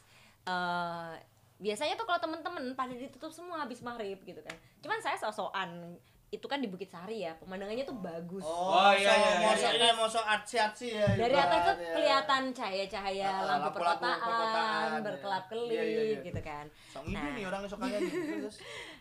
eh 0.44 1.12
biasanya 1.56 1.94
tuh 1.94 2.04
kalau 2.04 2.20
temen-temen 2.20 2.75
pada 2.75 2.92
ditutup 2.92 3.30
semua 3.30 3.56
habis 3.58 3.80
maghrib 3.80 4.18
gitu 4.20 4.37
kan 4.38 4.52
cuman 4.80 4.99
saya 4.99 5.16
sosokan 5.16 5.96
itu 6.34 6.44
kan 6.44 6.58
di 6.58 6.66
Bukit 6.66 6.86
Sari 6.86 7.22
ya 7.22 7.32
pemandangannya 7.36 7.82
tuh 7.82 7.94
bagus 7.96 8.42
Oh, 8.42 8.74
Oh, 8.76 8.90
iya, 8.90 9.06
iya, 9.08 9.30
mau 9.32 9.46
mosok 9.46 9.62
atas. 9.64 9.76
ini 9.76 9.88
mosok 9.94 10.24
artsy 10.26 10.56
artsy 10.58 10.86
ya. 10.90 11.06
dari 11.14 11.30
atas 11.32 11.46
tuh 11.46 11.54
ibarat 11.54 11.78
ya. 11.78 11.92
kelihatan 11.94 12.42
cahaya-cahaya 12.50 13.24
Ah, 13.24 13.30
lampu 13.30 13.46
lampu-lampu 13.46 13.76
perkotaan 13.76 14.18
perkotaan, 14.20 14.88
ya. 14.90 15.00
berkelap-kelip 15.00 15.70
Iya, 15.70 15.82
iya, 15.84 16.02
iya. 16.04 16.18
gitu 16.20 16.40
kan 16.42 16.66
Song 16.88 17.06
ibu 17.06 17.14
Nah. 17.16 17.32
nih 17.32 17.44
orang 17.44 17.60
sok 17.64 17.78
kaya 17.78 17.96
nih. 17.96 18.12
Terus 18.42 18.56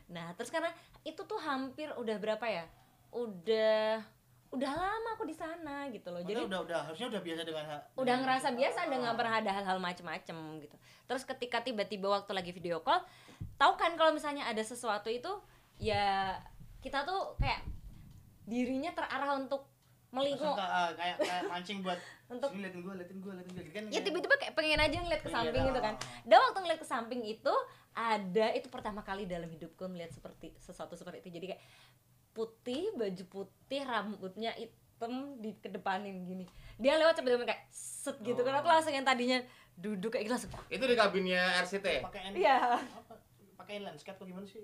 nah 0.05 0.27
terus 0.31 0.49
karena 0.49 0.69
itu 1.01 1.21
tuh 1.21 1.39
hampir 1.39 1.89
udah 1.91 2.15
berapa 2.17 2.45
ya 2.45 2.65
udah 3.11 4.03
udah 4.49 4.71
lama 4.71 5.09
aku 5.11 5.25
di 5.25 5.33
sana 5.33 5.89
gitu 5.89 6.07
loh 6.07 6.21
jadi 6.21 6.37
jadi 6.37 6.45
udah 6.45 6.59
udah 6.61 6.79
harusnya 6.85 7.07
udah 7.09 7.21
biasa 7.21 7.41
dengan 7.41 7.63
udah 7.65 7.81
dengan- 7.97 8.21
ngerasa 8.21 8.47
biasa 8.51 8.77
Ah. 8.77 8.85
udah 8.85 8.97
nggak 8.99 9.17
pernah 9.17 9.35
ada 9.35 9.51
hal-hal 9.51 9.77
macem-macem 9.79 10.37
gitu 10.59 10.75
terus 11.03 11.23
ketika 11.23 11.57
tiba-tiba 11.59 12.05
waktu 12.07 12.31
lagi 12.31 12.51
video 12.51 12.77
call 12.79 13.01
tahu 13.55 13.73
kan 13.73 13.93
kalau 13.93 14.11
misalnya 14.11 14.45
ada 14.45 14.61
sesuatu 14.61 15.09
itu 15.09 15.29
ya 15.75 16.37
kita 16.83 17.01
tuh 17.01 17.39
kayak 17.39 17.63
dirinya 18.43 18.91
terarah 18.91 19.39
untuk 19.39 19.71
melingkup. 20.13 20.53
Ah, 20.53 20.93
kayak 20.93 21.17
kayak 21.17 21.43
mancing 21.47 21.81
buat 21.81 21.97
Untuk- 22.33 22.53
liatin 22.53 22.81
gua 22.81 22.93
liatin 22.93 23.17
gua 23.17 23.33
liatin 23.33 23.51
gua. 23.51 23.63
Kan 23.71 23.83
ya 23.89 24.01
tiba-tiba 24.03 24.35
kayak 24.37 24.53
pengen 24.53 24.77
aja 24.77 24.97
ngeliat 24.99 25.21
ke 25.21 25.29
Iya, 25.31 25.35
samping 25.39 25.63
gitu 25.65 25.79
kan. 25.81 25.93
Dan 26.21 26.37
waktu 26.39 26.59
ngeliat 26.59 26.79
ke 26.79 26.87
samping 26.87 27.21
itu 27.23 27.53
ada 27.93 28.45
itu 28.53 28.67
pertama 28.67 29.01
kali 29.01 29.25
dalam 29.25 29.47
hidupku 29.47 29.85
melihat 29.87 30.11
seperti 30.11 30.53
sesuatu 30.59 30.93
seperti 30.93 31.25
itu. 31.25 31.29
Jadi 31.31 31.45
kayak 31.53 31.61
putih 32.33 32.89
baju 32.93 33.23
putih 33.27 33.81
rambutnya 33.83 34.51
hitam 34.53 35.37
di 35.37 35.53
kedepanin 35.57 36.25
gini. 36.25 36.45
Dia 36.77 36.97
lewat 36.97 37.17
cepet 37.17 37.37
kayak 37.39 37.63
set 37.69 38.17
gitu 38.19 38.41
kan. 38.41 38.59
Aku 38.59 38.67
langsung 38.67 38.93
yang 38.93 39.05
tadinya 39.05 39.41
duduk 39.73 40.13
kayak 40.13 40.25
gitu 40.25 40.33
langsung 40.37 40.53
Itu 40.69 40.85
di 40.85 40.93
kabinnya 40.93 41.57
RCT. 41.61 42.05
pakai 42.05 42.37
iya. 42.37 42.77
Apa? 42.77 43.13
Pakai 43.57 43.81
landscape 43.81 44.13
atau 44.13 44.25
gimana 44.25 44.45
sih 44.45 44.61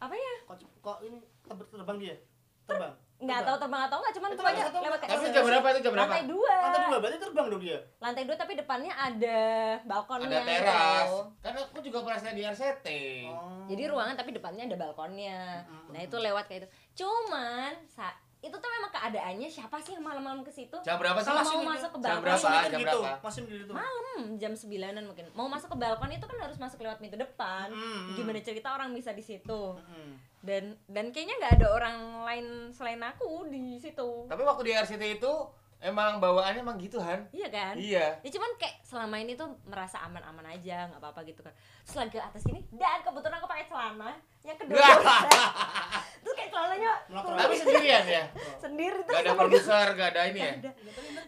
apa 0.00 0.14
ya 0.14 0.34
kok 0.44 0.56
kok 0.80 0.98
ini 1.02 1.18
terbang 1.42 1.68
terbang 1.70 1.98
dia 1.98 2.16
terbang 2.64 2.92
nggak 3.20 3.40
tahu 3.44 3.56
terbang 3.58 3.82
atau 3.84 3.96
nggak 4.00 4.14
cuman 4.16 4.30
Itu 4.30 4.40
pokoknya 4.40 4.64
lewat 4.72 4.98
kayak 4.98 5.12
Tapi 5.12 5.26
jam 5.28 5.44
berapa 5.44 5.66
itu 5.68 5.80
jam 5.82 5.92
berapa? 5.92 6.08
lantai 6.08 6.24
dua 6.24 6.54
lantai 6.56 6.80
dua 6.82 6.96
berarti 6.98 7.18
terbang 7.20 7.46
dong 7.46 7.60
dia 7.60 7.78
lantai 8.00 8.22
dua 8.24 8.36
tapi 8.38 8.52
depannya 8.56 8.92
ada 8.94 9.40
balkonnya 9.84 10.28
Ada 10.30 10.40
teras. 10.40 11.04
gitu. 11.04 11.16
Karena 11.38 11.60
aku 11.62 11.78
juga 11.84 11.98
pernah 12.00 12.32
di 12.32 12.42
RCT. 12.42 12.86
oh. 13.28 13.68
Jadi 13.68 13.82
ruangan 13.86 14.16
tapi 14.16 14.30
depannya 14.32 14.64
ada 14.64 14.76
balkonnya. 14.78 15.40
Nah, 15.86 16.00
itu 16.00 16.16
lewat 16.16 16.48
kayak 16.48 16.60
itu. 16.64 16.68
Cuman 16.96 17.76
sa 17.86 18.08
itu 18.40 18.56
tuh 18.56 18.70
memang 18.72 18.88
keadaannya 18.88 19.48
siapa 19.52 19.76
sih 19.84 19.92
yang 19.92 20.04
malam-malam 20.04 20.40
ke 20.40 20.48
situ? 20.48 20.76
Jam 20.80 20.96
berapa 20.96 21.20
sih? 21.20 21.28
Kalau 21.28 21.44
mau 21.44 21.76
masuk 21.76 21.90
ke 21.92 21.98
jam 22.00 22.08
balkon 22.08 22.24
berapa? 22.24 22.36
masih 22.40 22.48
mikir 22.48 22.70
Jam 22.72 22.80
gitu 22.80 22.98
berapa? 23.04 23.20
masih 23.20 23.42
gitu 23.44 23.72
malam 23.76 24.20
jam 24.40 24.52
9-an 24.56 25.04
mungkin. 25.04 25.26
Mau 25.36 25.46
masuk 25.52 25.68
ke 25.72 25.76
balkon 25.76 26.10
itu 26.12 26.24
kan 26.24 26.38
harus 26.40 26.56
masuk 26.56 26.78
lewat 26.80 26.98
pintu 27.04 27.16
depan. 27.20 27.68
Mm-mm. 27.68 28.16
Gimana 28.16 28.40
cerita 28.40 28.72
orang 28.72 28.96
bisa 28.96 29.12
di 29.12 29.20
situ? 29.20 29.62
Mm-mm. 29.76 30.10
Dan 30.40 30.72
dan 30.88 31.12
kayaknya 31.12 31.36
nggak 31.36 31.52
ada 31.60 31.66
orang 31.68 31.96
lain 32.24 32.46
selain 32.72 33.00
aku 33.04 33.44
di 33.52 33.76
situ. 33.76 34.24
Tapi 34.24 34.40
waktu 34.40 34.62
di 34.64 34.72
RCT 34.72 35.02
itu 35.20 35.32
emang 35.80 36.20
bawaannya 36.20 36.60
emang 36.60 36.76
gitu 36.76 37.00
Han. 37.00 37.24
Iya 37.32 37.48
kan? 37.48 37.74
Iya. 37.76 38.06
Ya 38.20 38.30
cuman 38.30 38.50
kayak 38.60 38.84
selama 38.84 39.16
ini 39.16 39.32
tuh 39.32 39.48
merasa 39.64 39.96
aman-aman 40.04 40.44
aja, 40.52 40.92
nggak 40.92 41.00
apa-apa 41.00 41.24
gitu 41.24 41.40
kan. 41.40 41.52
Terus 41.84 41.96
lagi 41.96 42.10
ke 42.12 42.20
atas 42.20 42.42
gini, 42.44 42.60
dan 42.76 43.00
kebetulan 43.00 43.36
aku 43.40 43.48
pakai 43.48 43.64
celana 43.66 44.10
yang 44.44 44.58
kedua. 44.60 44.76
terus 46.22 46.34
kayak 46.36 46.50
celananya. 46.52 46.92
Tapi 47.08 47.54
sendirian 47.56 48.04
ya. 48.04 48.24
sendiri 48.64 48.98
terus 49.04 49.16
Gak 49.16 49.24
ada 49.24 49.32
produser, 49.34 49.86
gak 49.96 50.08
ada 50.16 50.22
ini 50.28 50.40
ya. 50.40 50.52
Temennya 50.60 50.72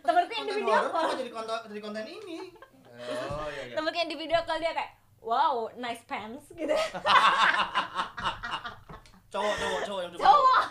Temenku 0.05 0.33
yang 0.37 0.47
di 0.47 0.55
video 0.61 0.81
call. 0.93 1.11
jadi 1.17 1.31
konten 1.33 1.59
jadi 1.73 1.81
konten 1.81 2.05
ini 2.07 2.41
Oh 3.03 3.51
iya 3.51 3.75
iya. 3.75 3.83
yang 3.83 4.09
di 4.11 4.15
video 4.15 4.39
call 4.47 4.63
dia 4.63 4.71
kayak 4.71 4.93
wow 5.19 5.67
nice 5.75 6.03
pants 6.07 6.51
gitu 6.55 6.71
cowok 9.33 9.55
cowok 9.59 9.81
cowok 9.89 10.01
yang 10.05 10.11
coba 10.15 10.23
cowok 10.23 10.63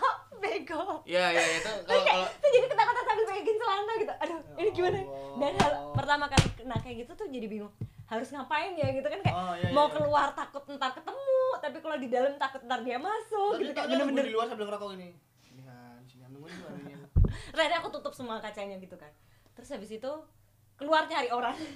bego 0.42 0.84
Iya 1.04 1.24
iya 1.34 1.44
itu 1.60 1.70
kalau 1.84 2.24
tuh 2.40 2.50
jadi 2.50 2.66
ketakutan 2.66 3.04
pegangin 3.34 3.56
celana 3.56 3.92
gitu. 3.96 4.12
Aduh 4.14 4.38
ini 4.54 4.70
gimana 4.70 4.98
Allah. 4.98 5.36
dan 5.40 5.52
hal 5.56 5.72
pertama 5.92 6.24
kali 6.26 6.48
kena 6.54 6.76
kayak 6.78 6.96
gitu 7.00 7.12
tuh 7.14 7.26
jadi 7.26 7.46
bingung 7.46 7.72
harus 8.04 8.28
ngapain 8.28 8.72
ya 8.74 8.88
gitu 8.90 9.06
kan 9.06 9.18
kayak 9.18 9.32
Oh, 9.34 9.54
iya, 9.54 9.72
mau 9.72 9.86
iya. 9.86 9.94
keluar 9.94 10.28
takut 10.32 10.60
ntar 10.70 10.92
ketemu 10.92 11.32
tapi 11.58 11.76
kalau 11.78 11.96
di 11.96 12.08
dalam 12.08 12.36
takut 12.36 12.60
ntar 12.62 12.80
dia 12.80 12.98
masuk 12.98 13.56
Tadi 13.56 13.64
gitu 13.64 13.72
kayak 13.72 13.88
bener-bener. 13.88 14.24
di 14.26 14.32
luar 14.32 14.46
sambil 14.46 14.68
ngerokok 14.68 14.90
ini 14.92 15.08
ini 15.48 15.62
sini 16.04 16.24
nungguin 16.28 16.52
Rada 17.56 17.74
aku 17.78 17.88
tutup 17.90 18.12
semua 18.12 18.36
kacanya 18.38 18.76
gitu 18.76 18.92
kan. 18.94 19.08
Terus 19.52 19.68
habis 19.70 19.90
itu 19.90 20.12
keluar 20.74 21.04
nyari 21.04 21.28
orang. 21.30 21.56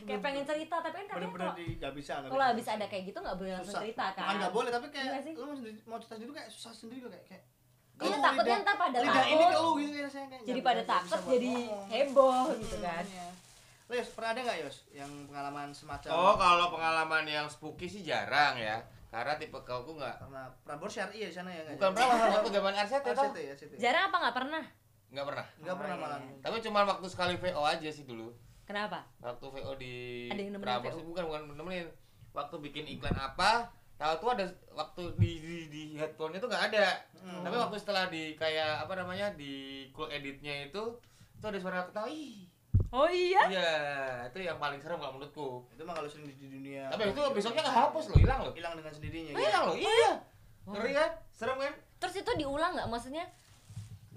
Kayak 0.00 0.20
pengen 0.20 0.42
cerita 0.42 0.80
tapi 0.80 0.94
kan 0.96 1.06
kalau 1.06 1.54
di 1.54 1.76
nggak 1.76 1.92
bisa 1.94 2.18
kalau 2.20 2.44
habis 2.44 2.66
ada 2.66 2.86
kayak 2.86 3.04
gitu 3.04 3.18
nggak 3.20 3.36
boleh 3.36 3.52
langsung 3.52 3.78
cerita 3.78 4.10
kan. 4.10 4.34
Nggak 4.34 4.50
boleh 4.50 4.70
tapi 4.72 4.86
Iya 4.88 5.02
kayak 5.12 5.22
sih? 5.22 5.32
lu 5.34 5.54
mau 5.84 5.98
cerita 5.98 6.14
sendiri 6.16 6.32
kayak 6.32 6.50
susah 6.50 6.72
sendiri 6.72 7.00
loh 7.00 7.12
kayak 7.12 7.26
kayak 7.28 7.44
Iya, 8.00 8.16
takutnya 8.16 8.44
lidah- 8.44 8.62
ntar 8.62 8.76
pada 8.76 8.96
lidah 8.98 9.24
ini 9.24 9.34
takut. 9.36 9.50
ke 9.50 9.58
lu 9.58 9.70
gitu 9.74 9.90
kayak 9.90 10.04
rasanya 10.04 10.26
kayak 10.28 10.42
jadi 10.44 10.60
pada 10.60 10.82
takut 10.84 11.20
jadi 11.26 11.52
heboh 11.88 12.42
Hmm, 12.46 12.60
gitu 12.60 12.76
kan. 12.78 13.04
Lo, 13.84 13.92
Yos, 13.94 14.08
pernah 14.10 14.30
ada 14.30 14.40
nggak 14.42 14.58
Yos 14.60 14.76
yang 14.92 15.10
pengalaman 15.24 15.68
semacam 15.70 16.08
Oh 16.10 16.34
kalau 16.34 16.66
pengalaman 16.70 17.24
yang 17.24 17.46
spooky 17.46 17.86
sih 17.86 18.02
jarang 18.02 18.54
ya. 18.54 18.78
Karena 19.08 19.34
tipe 19.34 19.56
kauku 19.58 19.94
nggak 19.94 20.20
karena 20.20 20.44
Prambors 20.60 20.92
syari 20.92 21.16
ya 21.18 21.26
di 21.26 21.34
sana 21.34 21.48
ya 21.48 21.64
nggak? 21.64 21.74
bukan 21.74 21.90
berapa 21.90 22.14
waktu 22.30 22.50
zaman 22.52 22.72
RCT 22.78 23.06
tau? 23.08 23.32
Ya 23.32 23.54
jarang 23.80 24.02
apa 24.06 24.16
nggak 24.20 24.36
pernah 24.36 24.64
Nggak 25.08 25.24
pernah. 25.26 25.46
Nggak 25.58 25.76
pernah 25.78 25.94
Oh, 25.94 26.02
malah. 26.04 26.18
iya. 26.20 26.34
Tapi 26.38 26.56
cuma 26.60 26.80
waktu 26.84 27.06
sekali 27.06 27.34
VO 27.34 27.62
aja 27.62 27.88
sih 27.88 28.04
dulu. 28.04 28.28
kenapa 28.62 29.00
Waktu 29.18 29.44
VO 29.48 29.72
di 29.74 29.94
Ada 30.28 30.36
yang 30.38 30.52
nemenin 30.52 30.60
Prambors 30.62 30.94
VO? 30.94 31.02
bukan 31.02 31.22
bukan 31.24 31.40
nemenin. 31.50 31.88
Waktu 32.30 32.54
bikin 32.60 32.84
iklan 32.86 33.16
apa? 33.16 33.72
Tahu 33.98 34.12
tuh 34.22 34.30
ada 34.30 34.44
waktu 34.72 35.02
di 35.18 35.30
di, 35.42 35.56
di 35.66 35.82
headphone 35.98 36.32
itu 36.32 36.46
nggak 36.46 36.64
ada. 36.70 37.02
Hmm. 37.18 37.42
Tapi 37.42 37.56
waktu 37.58 37.76
setelah 37.76 38.06
di 38.06 38.38
kayak 38.38 38.86
apa 38.86 38.94
namanya 38.94 39.34
di 39.34 39.86
cool 39.90 40.06
editnya 40.06 40.70
itu 40.70 40.96
itu 41.34 41.44
ada 41.44 41.58
suara 41.58 41.82
ketawa. 41.86 42.06
Ih. 42.06 42.46
oh 42.88 43.04
iya 43.04 43.42
Iya, 43.52 43.72
itu 44.32 44.38
yang 44.48 44.56
paling 44.56 44.80
serem 44.80 44.96
kalau 44.96 45.18
menurutku. 45.20 45.66
itu 45.76 45.82
mah 45.84 45.92
kalau 45.92 46.08
sering 46.08 46.24
di, 46.24 46.34
di 46.40 46.48
dunia 46.48 46.88
Tapi 46.88 47.12
itu 47.12 47.20
besoknya 47.36 47.60
nggak 47.68 47.76
hapus 47.84 48.04
loh, 48.08 48.16
hilang 48.16 48.40
loh. 48.48 48.52
hilang 48.56 48.74
dengan 48.80 48.92
sendirinya 48.96 49.32
hilang 49.36 49.64
loh, 49.68 49.76
iya. 49.76 50.10
Ngeri 50.64 50.92
kan? 50.96 51.10
Serem 51.28 51.58
kan? 51.60 51.74
terus 51.98 52.14
itu 52.16 52.30
diulang 52.38 52.72
nggak 52.78 52.88
maksudnya 52.88 53.26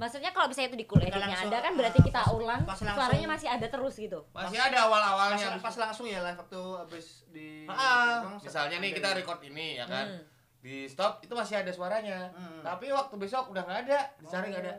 maksudnya 0.02 0.34
kalau 0.34 0.50
misalnya 0.50 0.74
itu 0.74 0.80
di 0.82 0.86
editnya 0.90 1.14
langsung, 1.30 1.48
ada 1.48 1.58
kan 1.62 1.74
berarti 1.78 2.00
kita 2.02 2.20
pas- 2.20 2.34
ulang 2.34 2.62
pas 2.66 2.74
langsung. 2.74 2.98
suaranya 2.98 3.28
masih 3.30 3.48
ada 3.48 3.68
terus 3.70 3.94
gitu 3.96 4.20
Masih 4.34 4.58
Pas- 4.58 4.68
ada 4.68 4.78
awal-awalnya. 4.82 5.48
pas, 5.54 5.62
pas 5.62 5.76
langsung 5.80 6.10
ya 6.10 6.20
live 6.20 6.36
waktu 6.36 6.62
abis 6.82 7.06
di 7.30 7.70
Ah, 7.70 8.26
misalnya 8.36 8.82
nih 8.82 8.92
kita 8.92 9.14
record 9.14 9.40
ini 9.44 9.78
ya 9.78 9.86
kan. 9.86 10.10
Hmm. 10.10 10.24
Di 10.60 10.86
stop 10.86 11.22
itu 11.22 11.30
masih 11.32 11.58
ada 11.58 11.70
suaranya. 11.70 12.34
Hmm. 12.34 12.62
Tapi 12.62 12.90
waktu 12.90 13.14
besok 13.16 13.50
udah 13.50 13.62
nggak 13.62 13.80
ada, 13.86 14.00
dicari 14.18 14.50
nggak 14.50 14.64
ada. 14.64 14.76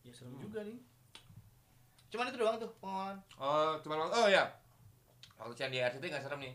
ya 0.00 0.12
serem 0.12 0.36
juga 0.36 0.60
nih 0.62 0.80
cuman 2.08 2.24
itu 2.24 2.40
doang 2.40 2.56
tuh 2.56 2.72
pengalaman 2.78 3.20
Oh, 3.36 3.76
cuma 3.78 4.00
oh 4.00 4.24
ya. 4.26 4.48
Waktu 5.36 5.52
Chan 5.54 5.68
di 5.68 5.76
RCT 5.78 6.00
nggak 6.02 6.24
serem 6.24 6.40
nih. 6.40 6.54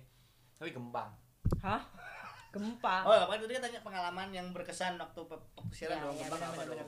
Tapi 0.55 0.69
gempa. 0.69 1.13
hah 1.61 1.81
gempa 2.53 2.95
oh 3.01 3.17
apa 3.25 3.33
tadi 3.35 3.51
kan 3.51 3.65
tanya 3.65 3.81
pengalaman 3.81 4.29
yang 4.29 4.53
berkesan 4.53 4.95
waktu 4.95 5.19
siaran 5.73 5.97
Ya, 5.97 6.05
dong 6.05 6.15
ya, 6.15 6.29
benar, 6.29 6.49
apa 6.49 6.61
dong. 6.63 6.79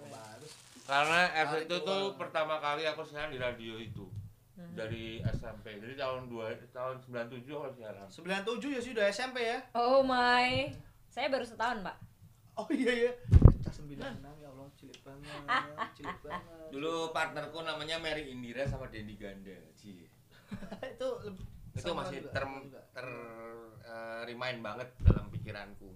Karena 0.86 1.20
RCT 1.44 1.66
itu 1.66 1.78
keluar. 1.82 2.14
pertama 2.16 2.56
kali 2.60 2.86
aku 2.86 3.02
siaran 3.02 3.34
di 3.34 3.42
radio 3.42 3.74
itu. 3.76 4.06
Hmm. 4.54 4.72
Dari 4.72 5.20
SMP. 5.26 5.76
Jadi 5.76 5.98
tahun 5.98 6.30
2 6.30 6.70
tahun 6.70 6.96
97 7.02 7.50
aku 7.50 7.74
siaran. 7.74 8.08
97 8.08 8.46
ya 8.70 8.80
sih 8.80 8.92
udah 8.94 9.06
SMP 9.10 9.38
ya 9.44 9.58
oh 9.74 10.00
my 10.00 10.70
saya 11.06 11.28
baru 11.28 11.44
setahun 11.44 11.82
pak 11.82 11.98
oh 12.56 12.68
iya 12.70 12.92
iya 12.94 13.12
Cah 13.60 13.74
96 13.74 14.00
ya 14.00 14.48
Allah 14.48 14.68
cilik 14.76 15.00
banget 15.02 15.28
cilik 15.98 16.20
banget 16.22 16.44
Dulu 16.70 17.10
partnerku 17.10 17.60
namanya 17.62 17.98
Mary 17.98 18.30
Indira 18.30 18.64
sama 18.64 18.86
Dendi 18.88 19.16
Ganda. 19.16 19.56
Cie. 19.74 20.08
itu 20.94 21.08
lebih 21.24 21.46
itu 21.76 21.92
sama 21.92 22.08
masih 22.08 22.24
juga, 22.24 22.32
ter 22.32 22.44
juga. 22.48 22.82
ter 22.96 23.08
eh, 23.86 24.20
remind 24.32 24.60
banget 24.64 24.90
dalam 25.04 25.28
pikiranku 25.28 25.92